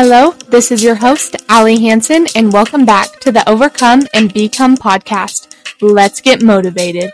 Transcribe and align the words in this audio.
Hello, 0.00 0.30
this 0.48 0.70
is 0.70 0.80
your 0.80 0.94
host, 0.94 1.34
Allie 1.48 1.80
Hansen, 1.80 2.28
and 2.36 2.52
welcome 2.52 2.84
back 2.84 3.18
to 3.18 3.32
the 3.32 3.42
Overcome 3.50 4.02
and 4.14 4.32
Become 4.32 4.76
podcast. 4.76 5.48
Let's 5.80 6.20
get 6.20 6.40
motivated. 6.40 7.10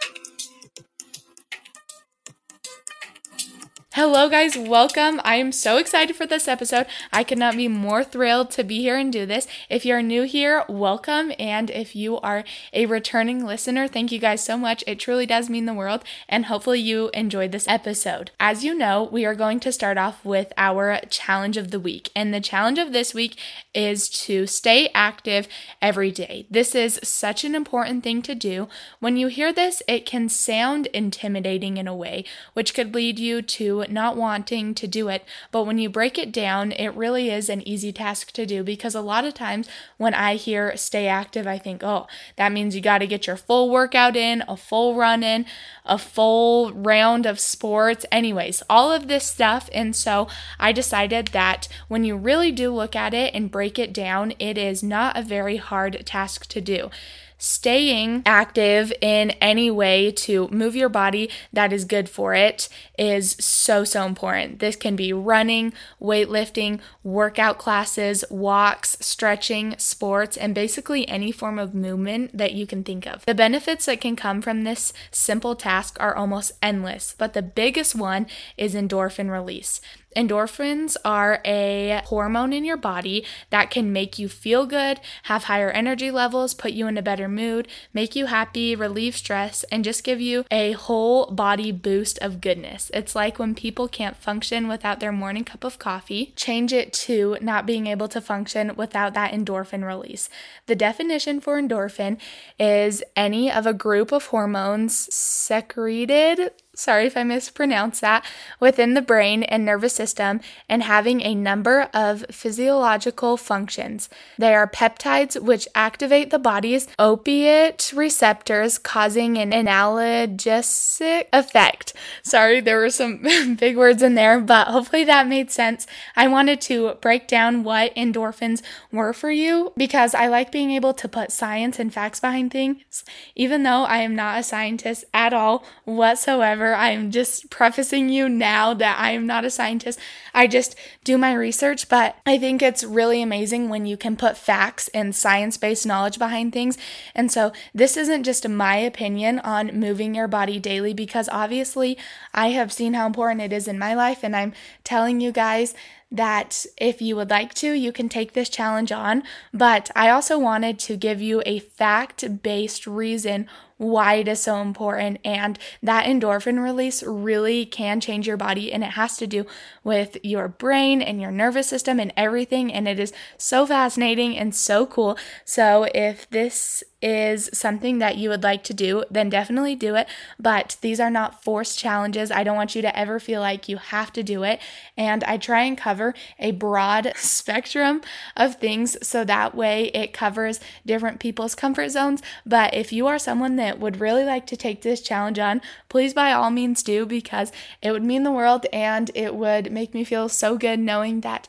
Hello, 3.94 4.28
guys. 4.28 4.58
Welcome. 4.58 5.20
I 5.22 5.36
am 5.36 5.52
so 5.52 5.76
excited 5.76 6.16
for 6.16 6.26
this 6.26 6.48
episode. 6.48 6.86
I 7.12 7.22
could 7.22 7.38
not 7.38 7.56
be 7.56 7.68
more 7.68 8.02
thrilled 8.02 8.50
to 8.50 8.64
be 8.64 8.80
here 8.80 8.96
and 8.96 9.12
do 9.12 9.24
this. 9.24 9.46
If 9.70 9.86
you're 9.86 10.02
new 10.02 10.24
here, 10.24 10.64
welcome. 10.68 11.30
And 11.38 11.70
if 11.70 11.94
you 11.94 12.18
are 12.18 12.42
a 12.72 12.86
returning 12.86 13.46
listener, 13.46 13.86
thank 13.86 14.10
you 14.10 14.18
guys 14.18 14.42
so 14.42 14.58
much. 14.58 14.82
It 14.88 14.98
truly 14.98 15.26
does 15.26 15.48
mean 15.48 15.66
the 15.66 15.72
world. 15.72 16.02
And 16.28 16.46
hopefully, 16.46 16.80
you 16.80 17.08
enjoyed 17.14 17.52
this 17.52 17.68
episode. 17.68 18.32
As 18.40 18.64
you 18.64 18.74
know, 18.74 19.04
we 19.04 19.24
are 19.24 19.36
going 19.36 19.60
to 19.60 19.70
start 19.70 19.96
off 19.96 20.24
with 20.24 20.52
our 20.56 20.98
challenge 21.08 21.56
of 21.56 21.70
the 21.70 21.78
week. 21.78 22.10
And 22.16 22.34
the 22.34 22.40
challenge 22.40 22.80
of 22.80 22.92
this 22.92 23.14
week 23.14 23.38
is 23.74 24.08
to 24.08 24.48
stay 24.48 24.90
active 24.92 25.46
every 25.80 26.10
day. 26.10 26.46
This 26.50 26.74
is 26.74 26.98
such 27.04 27.44
an 27.44 27.54
important 27.54 28.02
thing 28.02 28.22
to 28.22 28.34
do. 28.34 28.66
When 28.98 29.16
you 29.16 29.28
hear 29.28 29.52
this, 29.52 29.84
it 29.86 30.04
can 30.04 30.28
sound 30.28 30.86
intimidating 30.88 31.76
in 31.76 31.86
a 31.86 31.94
way, 31.94 32.24
which 32.54 32.74
could 32.74 32.92
lead 32.92 33.20
you 33.20 33.40
to 33.40 33.83
not 33.90 34.16
wanting 34.16 34.74
to 34.74 34.86
do 34.86 35.08
it. 35.08 35.24
But 35.50 35.64
when 35.64 35.78
you 35.78 35.88
break 35.88 36.18
it 36.18 36.32
down, 36.32 36.72
it 36.72 36.88
really 36.94 37.30
is 37.30 37.48
an 37.48 37.66
easy 37.66 37.92
task 37.92 38.32
to 38.32 38.46
do 38.46 38.62
because 38.62 38.94
a 38.94 39.00
lot 39.00 39.24
of 39.24 39.34
times 39.34 39.68
when 39.96 40.14
I 40.14 40.36
hear 40.36 40.76
stay 40.76 41.06
active, 41.06 41.46
I 41.46 41.58
think, 41.58 41.82
oh, 41.82 42.06
that 42.36 42.52
means 42.52 42.74
you 42.74 42.80
got 42.80 42.98
to 42.98 43.06
get 43.06 43.26
your 43.26 43.36
full 43.36 43.70
workout 43.70 44.16
in, 44.16 44.42
a 44.48 44.56
full 44.56 44.94
run 44.94 45.22
in, 45.22 45.46
a 45.84 45.98
full 45.98 46.72
round 46.72 47.26
of 47.26 47.40
sports. 47.40 48.06
Anyways, 48.10 48.62
all 48.68 48.92
of 48.92 49.08
this 49.08 49.24
stuff. 49.24 49.68
And 49.72 49.94
so 49.94 50.28
I 50.58 50.72
decided 50.72 51.28
that 51.28 51.68
when 51.88 52.04
you 52.04 52.16
really 52.16 52.52
do 52.52 52.72
look 52.74 52.96
at 52.96 53.14
it 53.14 53.34
and 53.34 53.50
break 53.50 53.78
it 53.78 53.92
down, 53.92 54.32
it 54.38 54.58
is 54.58 54.82
not 54.82 55.16
a 55.16 55.22
very 55.22 55.56
hard 55.56 56.04
task 56.06 56.46
to 56.48 56.60
do 56.60 56.90
staying 57.38 58.22
active 58.26 58.92
in 59.00 59.30
any 59.32 59.70
way 59.70 60.10
to 60.10 60.48
move 60.48 60.74
your 60.76 60.88
body 60.88 61.28
that 61.52 61.72
is 61.72 61.84
good 61.84 62.08
for 62.08 62.34
it 62.34 62.68
is 62.98 63.36
so, 63.40 63.84
so 63.84 64.04
important. 64.06 64.58
This 64.60 64.76
can 64.76 64.96
be 64.96 65.12
running, 65.12 65.72
weightlifting, 66.00 66.80
workout 67.02 67.58
classes, 67.58 68.24
walks, 68.30 68.96
stretching, 69.00 69.74
sports, 69.78 70.36
and 70.36 70.54
basically 70.54 71.06
any 71.08 71.32
form 71.32 71.58
of 71.58 71.74
movement 71.74 72.36
that 72.36 72.52
you 72.52 72.66
can 72.66 72.84
think 72.84 73.06
of. 73.06 73.24
The 73.26 73.34
benefits 73.34 73.86
that 73.86 74.00
can 74.00 74.16
come 74.16 74.40
from 74.40 74.64
this 74.64 74.92
simple 75.10 75.56
task 75.56 75.96
are 76.00 76.14
almost 76.14 76.52
endless, 76.62 77.14
but 77.16 77.32
the 77.32 77.42
biggest 77.42 77.94
one 77.94 78.26
is 78.56 78.74
endorphin 78.74 79.30
release. 79.30 79.80
Endorphins 80.16 80.96
are 81.04 81.40
a 81.44 82.00
hormone 82.06 82.52
in 82.52 82.64
your 82.64 82.76
body 82.76 83.24
that 83.50 83.70
can 83.70 83.92
make 83.92 84.18
you 84.18 84.28
feel 84.28 84.64
good, 84.66 85.00
have 85.24 85.44
higher 85.44 85.70
energy 85.70 86.10
levels, 86.10 86.54
put 86.54 86.72
you 86.72 86.86
in 86.86 86.96
a 86.96 87.02
better 87.02 87.28
mood, 87.34 87.68
make 87.92 88.14
you 88.16 88.26
happy, 88.26 88.74
relieve 88.74 89.16
stress, 89.16 89.64
and 89.64 89.84
just 89.84 90.04
give 90.04 90.20
you 90.20 90.44
a 90.50 90.72
whole 90.72 91.26
body 91.26 91.72
boost 91.72 92.18
of 92.18 92.40
goodness. 92.40 92.90
It's 92.94 93.14
like 93.14 93.38
when 93.38 93.54
people 93.54 93.88
can't 93.88 94.16
function 94.16 94.68
without 94.68 95.00
their 95.00 95.12
morning 95.12 95.44
cup 95.44 95.64
of 95.64 95.78
coffee, 95.78 96.32
change 96.36 96.72
it 96.72 96.92
to 96.92 97.36
not 97.40 97.66
being 97.66 97.86
able 97.86 98.08
to 98.08 98.20
function 98.20 98.74
without 98.76 99.14
that 99.14 99.32
endorphin 99.32 99.86
release. 99.86 100.28
The 100.66 100.76
definition 100.76 101.40
for 101.40 101.60
endorphin 101.60 102.18
is 102.58 103.02
any 103.16 103.50
of 103.50 103.66
a 103.66 103.74
group 103.74 104.12
of 104.12 104.26
hormones 104.26 105.12
secreted 105.12 106.50
sorry 106.74 107.06
if 107.06 107.16
I 107.16 107.22
mispronounce 107.22 108.00
that, 108.00 108.24
within 108.60 108.94
the 108.94 109.02
brain 109.02 109.42
and 109.44 109.64
nervous 109.64 109.94
system 109.94 110.40
and 110.68 110.82
having 110.82 111.20
a 111.20 111.34
number 111.34 111.88
of 111.94 112.24
physiological 112.30 113.36
functions. 113.36 114.08
They 114.38 114.54
are 114.54 114.68
peptides 114.68 115.40
which 115.40 115.68
activate 115.74 116.30
the 116.30 116.38
body's 116.38 116.88
opiate 116.98 117.92
receptors, 117.94 118.78
causing 118.78 119.38
an 119.38 119.52
analgesic 119.52 121.26
effect. 121.32 121.92
Sorry, 122.22 122.60
there 122.60 122.78
were 122.78 122.90
some 122.90 123.22
big 123.58 123.76
words 123.76 124.02
in 124.02 124.14
there, 124.14 124.40
but 124.40 124.68
hopefully 124.68 125.04
that 125.04 125.28
made 125.28 125.50
sense. 125.50 125.86
I 126.16 126.28
wanted 126.28 126.60
to 126.62 126.94
break 127.00 127.28
down 127.28 127.62
what 127.64 127.94
endorphins 127.94 128.62
were 128.90 129.12
for 129.12 129.30
you 129.30 129.72
because 129.76 130.14
I 130.14 130.26
like 130.26 130.50
being 130.50 130.70
able 130.70 130.94
to 130.94 131.08
put 131.08 131.32
science 131.32 131.78
and 131.78 131.92
facts 131.92 132.20
behind 132.20 132.50
things, 132.50 133.04
even 133.34 133.62
though 133.62 133.84
I 133.84 133.98
am 133.98 134.14
not 134.14 134.38
a 134.38 134.42
scientist 134.42 135.04
at 135.12 135.32
all 135.32 135.64
whatsoever 135.84 136.63
I'm 136.72 137.10
just 137.10 137.50
prefacing 137.50 138.08
you 138.08 138.28
now 138.28 138.74
that 138.74 138.96
I 138.98 139.10
am 139.10 139.26
not 139.26 139.44
a 139.44 139.50
scientist. 139.50 139.98
I 140.32 140.46
just 140.46 140.76
do 141.02 141.18
my 141.18 141.34
research, 141.34 141.88
but 141.88 142.16
I 142.24 142.38
think 142.38 142.62
it's 142.62 142.84
really 142.84 143.20
amazing 143.20 143.68
when 143.68 143.86
you 143.86 143.96
can 143.96 144.16
put 144.16 144.36
facts 144.36 144.86
and 144.94 145.16
science 145.16 145.56
based 145.56 145.84
knowledge 145.84 146.18
behind 146.18 146.52
things. 146.52 146.78
And 147.12 147.32
so 147.32 147.52
this 147.74 147.96
isn't 147.96 148.22
just 148.22 148.48
my 148.48 148.76
opinion 148.76 149.40
on 149.40 149.78
moving 149.78 150.14
your 150.14 150.28
body 150.28 150.60
daily 150.60 150.94
because 150.94 151.28
obviously 151.30 151.98
I 152.32 152.50
have 152.50 152.72
seen 152.72 152.94
how 152.94 153.06
important 153.06 153.40
it 153.40 153.52
is 153.52 153.66
in 153.66 153.78
my 153.78 153.94
life, 153.94 154.22
and 154.22 154.36
I'm 154.36 154.52
telling 154.84 155.20
you 155.20 155.32
guys 155.32 155.74
that 156.14 156.64
if 156.76 157.02
you 157.02 157.16
would 157.16 157.30
like 157.30 157.52
to, 157.54 157.72
you 157.72 157.90
can 157.90 158.08
take 158.08 158.32
this 158.32 158.48
challenge 158.48 158.92
on. 158.92 159.24
But 159.52 159.90
I 159.96 160.10
also 160.10 160.38
wanted 160.38 160.78
to 160.80 160.96
give 160.96 161.20
you 161.20 161.42
a 161.44 161.58
fact 161.58 162.42
based 162.42 162.86
reason 162.86 163.48
why 163.76 164.14
it 164.14 164.28
is 164.28 164.40
so 164.40 164.60
important. 164.60 165.18
And 165.24 165.58
that 165.82 166.06
endorphin 166.06 166.62
release 166.62 167.02
really 167.02 167.66
can 167.66 168.00
change 168.00 168.26
your 168.26 168.36
body, 168.36 168.72
and 168.72 168.82
it 168.82 168.92
has 168.92 169.16
to 169.18 169.26
do 169.26 169.46
with 169.82 170.16
your 170.22 170.48
brain 170.48 171.02
and 171.02 171.20
your 171.20 171.30
nervous 171.30 171.68
system 171.68 172.00
and 172.00 172.12
everything. 172.16 172.72
And 172.72 172.86
it 172.88 172.98
is 172.98 173.12
so 173.36 173.66
fascinating 173.66 174.36
and 174.36 174.54
so 174.54 174.86
cool. 174.86 175.18
So, 175.44 175.88
if 175.94 176.28
this 176.30 176.82
is 177.04 177.50
something 177.52 177.98
that 177.98 178.16
you 178.16 178.30
would 178.30 178.42
like 178.42 178.64
to 178.64 178.72
do, 178.72 179.04
then 179.10 179.28
definitely 179.28 179.74
do 179.74 179.94
it. 179.94 180.08
But 180.40 180.78
these 180.80 180.98
are 180.98 181.10
not 181.10 181.44
forced 181.44 181.78
challenges. 181.78 182.30
I 182.30 182.42
don't 182.44 182.56
want 182.56 182.74
you 182.74 182.80
to 182.80 182.98
ever 182.98 183.20
feel 183.20 183.42
like 183.42 183.68
you 183.68 183.76
have 183.76 184.10
to 184.14 184.22
do 184.22 184.42
it. 184.42 184.58
And 184.96 185.22
I 185.24 185.36
try 185.36 185.64
and 185.64 185.76
cover 185.76 186.14
a 186.38 186.52
broad 186.52 187.12
spectrum 187.16 188.00
of 188.38 188.54
things 188.54 188.96
so 189.06 189.22
that 189.22 189.54
way 189.54 189.88
it 189.88 190.14
covers 190.14 190.60
different 190.86 191.20
people's 191.20 191.54
comfort 191.54 191.90
zones. 191.90 192.22
But 192.46 192.72
if 192.72 192.90
you 192.90 193.06
are 193.06 193.18
someone 193.18 193.56
that 193.56 193.73
would 193.78 194.00
really 194.00 194.24
like 194.24 194.46
to 194.46 194.56
take 194.56 194.82
this 194.82 195.00
challenge 195.00 195.38
on, 195.38 195.60
please 195.88 196.14
by 196.14 196.32
all 196.32 196.50
means 196.50 196.82
do 196.82 197.06
because 197.06 197.52
it 197.82 197.92
would 197.92 198.04
mean 198.04 198.22
the 198.22 198.32
world 198.32 198.66
and 198.72 199.10
it 199.14 199.34
would 199.34 199.72
make 199.72 199.94
me 199.94 200.04
feel 200.04 200.28
so 200.28 200.56
good 200.56 200.78
knowing 200.78 201.20
that 201.20 201.48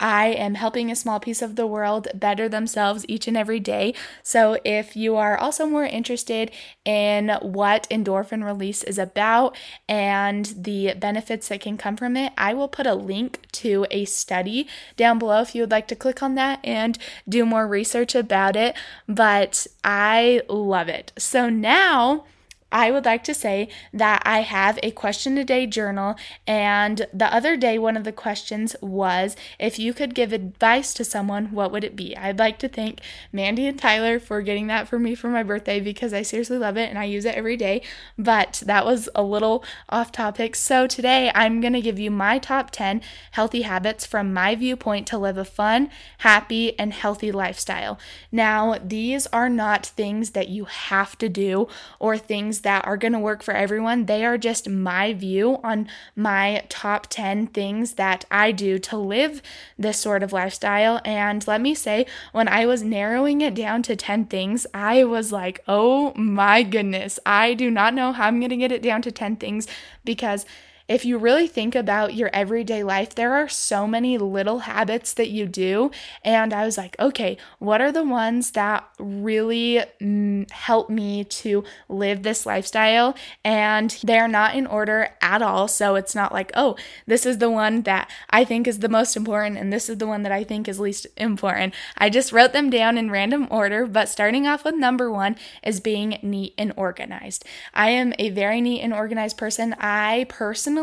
I 0.00 0.26
am 0.28 0.54
helping 0.54 0.90
a 0.90 0.96
small 0.96 1.18
piece 1.20 1.42
of 1.42 1.56
the 1.56 1.66
world 1.66 2.08
better 2.14 2.48
themselves 2.48 3.04
each 3.08 3.26
and 3.26 3.36
every 3.36 3.60
day. 3.60 3.94
So, 4.22 4.58
if 4.64 4.96
you 4.96 5.16
are 5.16 5.36
also 5.36 5.66
more 5.66 5.84
interested 5.84 6.50
in 6.84 7.30
what 7.42 7.88
endorphin 7.90 8.44
release 8.44 8.82
is 8.82 8.98
about 8.98 9.56
and 9.88 10.46
the 10.56 10.94
benefits 10.94 11.48
that 11.48 11.60
can 11.60 11.76
come 11.76 11.96
from 11.96 12.16
it, 12.16 12.32
I 12.38 12.54
will 12.54 12.68
put 12.68 12.86
a 12.86 12.94
link 12.94 13.40
to 13.52 13.86
a 13.90 14.04
study 14.04 14.68
down 14.96 15.18
below 15.18 15.40
if 15.40 15.54
you 15.54 15.62
would 15.62 15.70
like 15.70 15.88
to 15.88 15.96
click 15.96 16.22
on 16.22 16.34
that 16.36 16.60
and 16.62 16.98
do 17.28 17.44
more 17.44 17.66
research 17.66 18.14
about 18.14 18.56
it. 18.56 18.76
But 19.08 19.66
I 19.82 20.42
love 20.48 20.88
it. 20.88 21.12
So, 21.18 21.48
now 21.48 22.24
I 22.70 22.90
would 22.90 23.04
like 23.04 23.24
to 23.24 23.34
say 23.34 23.68
that 23.92 24.22
I 24.26 24.40
have 24.40 24.78
a 24.82 24.90
question 24.90 25.38
a 25.38 25.44
day 25.44 25.66
journal, 25.66 26.16
and 26.46 27.06
the 27.12 27.32
other 27.32 27.56
day, 27.56 27.78
one 27.78 27.96
of 27.96 28.04
the 28.04 28.12
questions 28.12 28.76
was 28.82 29.36
if 29.58 29.78
you 29.78 29.94
could 29.94 30.14
give 30.14 30.32
advice 30.32 30.92
to 30.94 31.04
someone, 31.04 31.52
what 31.52 31.72
would 31.72 31.84
it 31.84 31.96
be? 31.96 32.16
I'd 32.16 32.38
like 32.38 32.58
to 32.58 32.68
thank 32.68 33.00
Mandy 33.32 33.66
and 33.66 33.78
Tyler 33.78 34.20
for 34.20 34.42
getting 34.42 34.66
that 34.66 34.86
for 34.86 34.98
me 34.98 35.14
for 35.14 35.28
my 35.28 35.42
birthday 35.42 35.80
because 35.80 36.12
I 36.12 36.22
seriously 36.22 36.58
love 36.58 36.76
it 36.76 36.90
and 36.90 36.98
I 36.98 37.04
use 37.04 37.24
it 37.24 37.34
every 37.34 37.56
day. 37.56 37.82
But 38.18 38.62
that 38.66 38.84
was 38.84 39.08
a 39.14 39.22
little 39.22 39.64
off 39.88 40.12
topic. 40.12 40.54
So 40.54 40.86
today, 40.86 41.30
I'm 41.34 41.60
going 41.60 41.72
to 41.72 41.80
give 41.80 41.98
you 41.98 42.10
my 42.10 42.38
top 42.38 42.70
10 42.70 43.00
healthy 43.32 43.62
habits 43.62 44.04
from 44.04 44.34
my 44.34 44.54
viewpoint 44.54 45.06
to 45.08 45.18
live 45.18 45.38
a 45.38 45.44
fun, 45.44 45.90
happy, 46.18 46.78
and 46.78 46.92
healthy 46.92 47.32
lifestyle. 47.32 47.98
Now, 48.30 48.76
these 48.84 49.26
are 49.28 49.48
not 49.48 49.86
things 49.86 50.30
that 50.30 50.48
you 50.48 50.66
have 50.66 51.16
to 51.18 51.28
do 51.28 51.68
or 51.98 52.18
things 52.18 52.57
that 52.60 52.86
are 52.86 52.96
going 52.96 53.12
to 53.12 53.18
work 53.18 53.42
for 53.42 53.54
everyone. 53.54 54.06
They 54.06 54.24
are 54.24 54.38
just 54.38 54.68
my 54.68 55.12
view 55.14 55.58
on 55.62 55.88
my 56.16 56.64
top 56.68 57.06
10 57.08 57.48
things 57.48 57.94
that 57.94 58.24
I 58.30 58.52
do 58.52 58.78
to 58.78 58.96
live 58.96 59.42
this 59.78 59.98
sort 59.98 60.22
of 60.22 60.32
lifestyle. 60.32 61.00
And 61.04 61.46
let 61.46 61.60
me 61.60 61.74
say, 61.74 62.06
when 62.32 62.48
I 62.48 62.66
was 62.66 62.82
narrowing 62.82 63.40
it 63.40 63.54
down 63.54 63.82
to 63.84 63.96
10 63.96 64.26
things, 64.26 64.66
I 64.74 65.04
was 65.04 65.32
like, 65.32 65.62
oh 65.66 66.12
my 66.14 66.62
goodness, 66.62 67.18
I 67.24 67.54
do 67.54 67.70
not 67.70 67.94
know 67.94 68.12
how 68.12 68.26
I'm 68.26 68.40
going 68.40 68.50
to 68.50 68.56
get 68.56 68.72
it 68.72 68.82
down 68.82 69.02
to 69.02 69.12
10 69.12 69.36
things 69.36 69.66
because 70.04 70.46
if 70.88 71.04
you 71.04 71.18
really 71.18 71.46
think 71.46 71.74
about 71.74 72.14
your 72.14 72.30
everyday 72.32 72.82
life, 72.82 73.14
there 73.14 73.34
are 73.34 73.48
so 73.48 73.86
many 73.86 74.16
little 74.16 74.60
habits 74.60 75.12
that 75.14 75.28
you 75.28 75.46
do. 75.46 75.90
And 76.24 76.54
I 76.54 76.64
was 76.64 76.78
like, 76.78 76.96
okay, 76.98 77.36
what 77.58 77.82
are 77.82 77.92
the 77.92 78.02
ones 78.02 78.52
that 78.52 78.88
really 78.98 79.82
mm, 80.00 80.50
help 80.50 80.88
me 80.88 81.24
to 81.24 81.62
live 81.90 82.22
this 82.22 82.46
lifestyle? 82.46 83.14
And 83.44 83.90
they're 84.02 84.28
not 84.28 84.54
in 84.54 84.66
order 84.66 85.10
at 85.20 85.42
all. 85.42 85.68
So 85.68 85.94
it's 85.94 86.14
not 86.14 86.32
like, 86.32 86.50
oh, 86.54 86.76
this 87.06 87.26
is 87.26 87.36
the 87.36 87.50
one 87.50 87.82
that 87.82 88.10
I 88.30 88.44
think 88.44 88.66
is 88.66 88.78
the 88.78 88.88
most 88.88 89.14
important 89.14 89.58
and 89.58 89.70
this 89.70 89.90
is 89.90 89.98
the 89.98 90.06
one 90.06 90.22
that 90.22 90.32
I 90.32 90.42
think 90.42 90.68
is 90.68 90.80
least 90.80 91.06
important. 91.18 91.74
I 91.98 92.08
just 92.08 92.32
wrote 92.32 92.54
them 92.54 92.70
down 92.70 92.96
in 92.96 93.10
random 93.10 93.46
order, 93.50 93.86
but 93.86 94.08
starting 94.08 94.46
off 94.46 94.64
with 94.64 94.74
number 94.74 95.12
one 95.12 95.36
is 95.62 95.80
being 95.80 96.18
neat 96.22 96.54
and 96.56 96.72
organized. 96.76 97.44
I 97.74 97.90
am 97.90 98.14
a 98.18 98.30
very 98.30 98.62
neat 98.62 98.80
and 98.80 98.94
organized 98.94 99.36
person. 99.36 99.74
I 99.78 100.24
personally 100.30 100.77